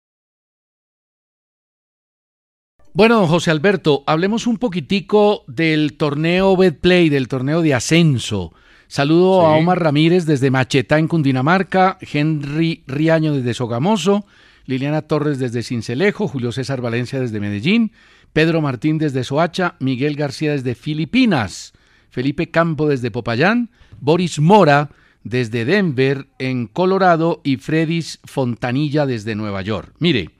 [2.97, 8.53] Bueno, don José Alberto, hablemos un poquitico del torneo Betplay, del torneo de ascenso.
[8.87, 9.55] Saludo a.
[9.55, 14.25] Omar Ramírez desde Machetá en Cundinamarca, Henry Riaño desde Sogamoso,
[14.65, 17.91] Liliana Torres desde Cincelejo, Julio César Valencia desde Medellín,
[18.33, 21.73] Pedro Martín desde Soacha, Miguel García desde Filipinas,
[22.09, 23.69] Felipe Campo desde Popayán,
[24.01, 24.89] Boris Mora
[25.23, 29.93] desde Denver en Colorado y Fredis Fontanilla desde Nueva York.
[29.99, 30.31] Mire,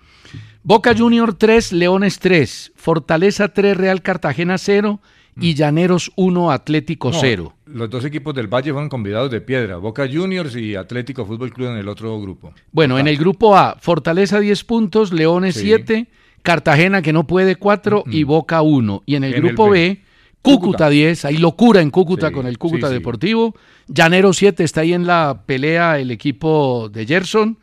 [0.68, 5.00] Boca Junior 3, Leones 3, Fortaleza 3, Real Cartagena 0
[5.40, 7.14] y Llaneros 1, Atlético Mm.
[7.14, 7.54] No, 0.
[7.68, 11.70] Los dos equipos del Valle fueron convidados de piedra, Boca Juniors y Atlético Fútbol Club
[11.70, 12.52] en el otro grupo.
[12.74, 15.62] Bueno, en el grupo A, Fortaleza 10 puntos, Leones Sí.
[15.62, 16.08] 7,
[16.42, 19.04] Cartagena que no puede 4 y Boca 1.
[19.06, 20.02] Y en el En el grupo B, B,
[20.42, 20.90] Cúcuta, Cúcuta.
[20.90, 22.94] 10, hay locura en Cúcuta Sí, con el Cúcuta sí.
[22.94, 23.56] Deportivo.
[23.88, 27.58] Llanero 7 está ahí en la pelea el equipo de Gerson.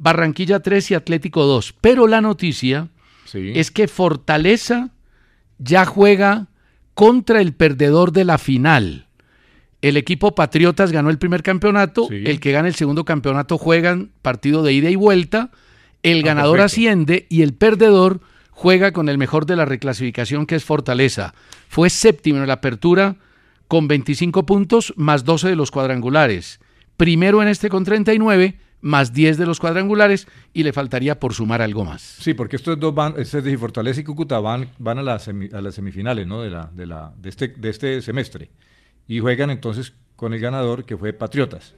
[0.00, 1.74] Barranquilla 3 y Atlético 2.
[1.80, 2.88] Pero la noticia
[3.26, 3.52] Sí.
[3.54, 4.90] es que Fortaleza
[5.58, 6.48] ya juega
[6.94, 9.06] contra el perdedor de la final.
[9.82, 12.22] El equipo Patriotas ganó el primer campeonato, Sí.
[12.26, 15.50] el que gana el segundo campeonato juegan partido de ida y vuelta,
[16.02, 16.64] el Ah, ganador perfecto.
[16.66, 18.20] asciende y el perdedor
[18.50, 21.34] juega con el mejor de la reclasificación que es Fortaleza.
[21.68, 23.16] Fue séptimo en la apertura
[23.68, 26.58] con 25 puntos más 12 de los cuadrangulares.
[26.96, 31.62] Primero en este con 39 más 10 de los cuadrangulares y le faltaría por sumar
[31.62, 32.00] algo más.
[32.00, 35.28] Sí, porque estos dos van, este es de Fortaleza y Cúcuta van, van a, las
[35.28, 36.42] semi- a las semifinales ¿no?
[36.42, 38.50] de, la, de, la, de, este, de este semestre.
[39.06, 41.74] Y juegan entonces con el ganador que fue Patriotas.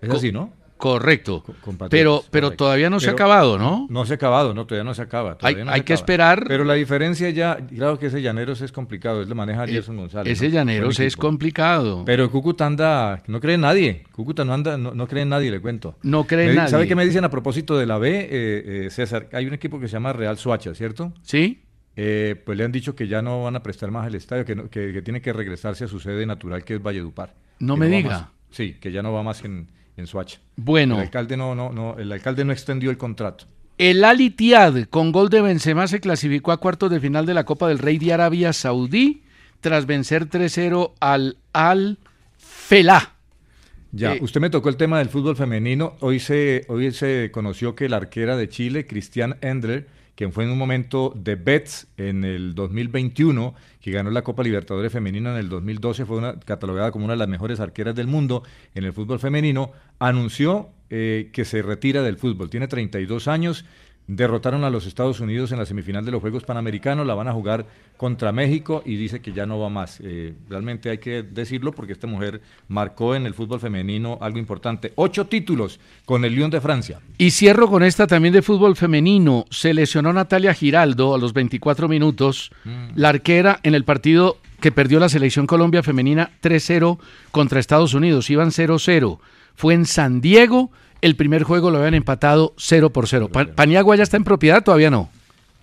[0.00, 0.52] Es Co- así, ¿no?
[0.78, 1.42] Correcto.
[1.60, 2.64] Con- pero pero correcto.
[2.64, 3.86] todavía no se ha acabado, ¿no?
[3.90, 5.36] No se ha acabado, no, todavía no se acaba.
[5.42, 6.44] Hay- no hay que esperar.
[6.48, 9.96] Pero la diferencia ya, claro que ese Llaneros es complicado, es lo maneja Eh, Gerson
[9.96, 10.32] González.
[10.32, 10.54] Ese ¿no?
[10.54, 12.04] Llaneros es complicado.
[12.06, 14.04] Pero Cúcuta anda, no cree en nadie.
[14.12, 15.96] Cúcuta no anda, no, no cree en nadie, le cuento.
[16.02, 16.70] No cree en nadie.
[16.70, 18.28] ¿Sabe qué me dicen a propósito de la B, eh,
[18.86, 19.28] eh, César?
[19.32, 21.12] Hay un equipo que se llama Real Suacha, ¿cierto?
[21.22, 21.62] ¿Sí?
[21.96, 24.54] Eh, pues le han dicho que ya no van a prestar más el estadio, que,
[24.54, 27.34] no- que, que tiene que regresarse a su sede natural, que es Valledupar.
[27.58, 28.08] No me diga.
[28.10, 28.24] más.
[28.50, 29.68] Sí, que ya no va más en,
[29.98, 30.38] en Suacha.
[30.56, 30.94] Bueno.
[30.94, 33.44] El alcalde no, no, no, el alcalde no extendió el contrato.
[33.76, 37.44] El Al Ittihad con gol de Benzema se clasificó a cuartos de final de la
[37.44, 39.22] Copa del Rey de Arabia Saudí
[39.60, 41.98] tras vencer 3-0 al Al
[42.38, 43.14] Felah.
[43.92, 45.94] Ya, Eh, usted me tocó el tema del fútbol femenino.
[46.00, 49.88] Hoy se, hoy se conoció que la arquera de Chile, Cristian Endler,
[50.18, 54.90] quien fue en un momento de Betts en el 2021, que ganó la Copa Libertadores
[54.90, 58.42] Femenina en el 2012, fue catalogada como una de las mejores arqueras del mundo
[58.74, 62.50] en el fútbol femenino, anunció eh, que se retira del fútbol.
[62.50, 63.64] Tiene 32 años.
[64.08, 67.32] Derrotaron a los Estados Unidos en la semifinal de los Juegos Panamericanos, la van a
[67.34, 67.66] jugar
[67.98, 70.00] contra México y dice que ya no va más.
[70.02, 74.94] Eh, realmente hay que decirlo porque esta mujer marcó en el fútbol femenino algo importante.
[74.94, 77.00] Ocho títulos con el Lyon de Francia.
[77.18, 79.44] Y cierro con esta también de fútbol femenino.
[79.50, 82.50] Se lesionó Natalia Giraldo a los 24 minutos,
[82.94, 86.98] la arquera en el partido que perdió la selección Colombia femenina 3-0
[87.30, 88.30] contra Estados Unidos.
[88.30, 89.18] Iban 0-0.
[89.54, 90.70] Fue en San Diego.
[91.00, 93.28] El primer juego lo habían empatado 0 por 0.
[93.28, 95.08] Pa- Paniagua ya está en propiedad, todavía no.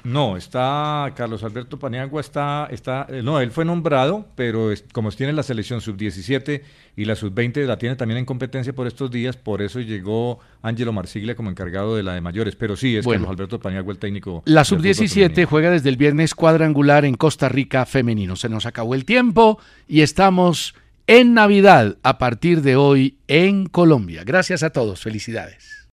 [0.06, 5.12] No, está Carlos Alberto Paniagua, está, está, eh, no, él fue nombrado, pero es- como
[5.12, 6.62] tiene la selección sub-17
[6.96, 10.94] y la sub-20 la tiene también en competencia por estos días, por eso llegó Ángelo
[10.94, 12.56] Marsiglia como encargado de la de mayores.
[12.56, 13.24] Pero sí, es Bueno.
[13.24, 14.44] Carlos Alberto Paniagua el técnico.
[14.46, 15.48] La del fútbol sub-17 femenino.
[15.50, 18.36] juega desde el viernes cuadrangular en Costa Rica femenino.
[18.36, 20.76] Se nos acabó el tiempo y estamos
[21.08, 24.24] en Navidad a partir de hoy en Colombia.
[24.26, 25.88] Gracias a todos, felicidades.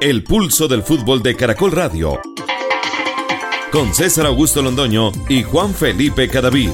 [0.00, 2.20] El pulso del fútbol de Caracol Radio.
[3.72, 6.70] Con César Augusto Londoño y Juan Felipe Cadavid.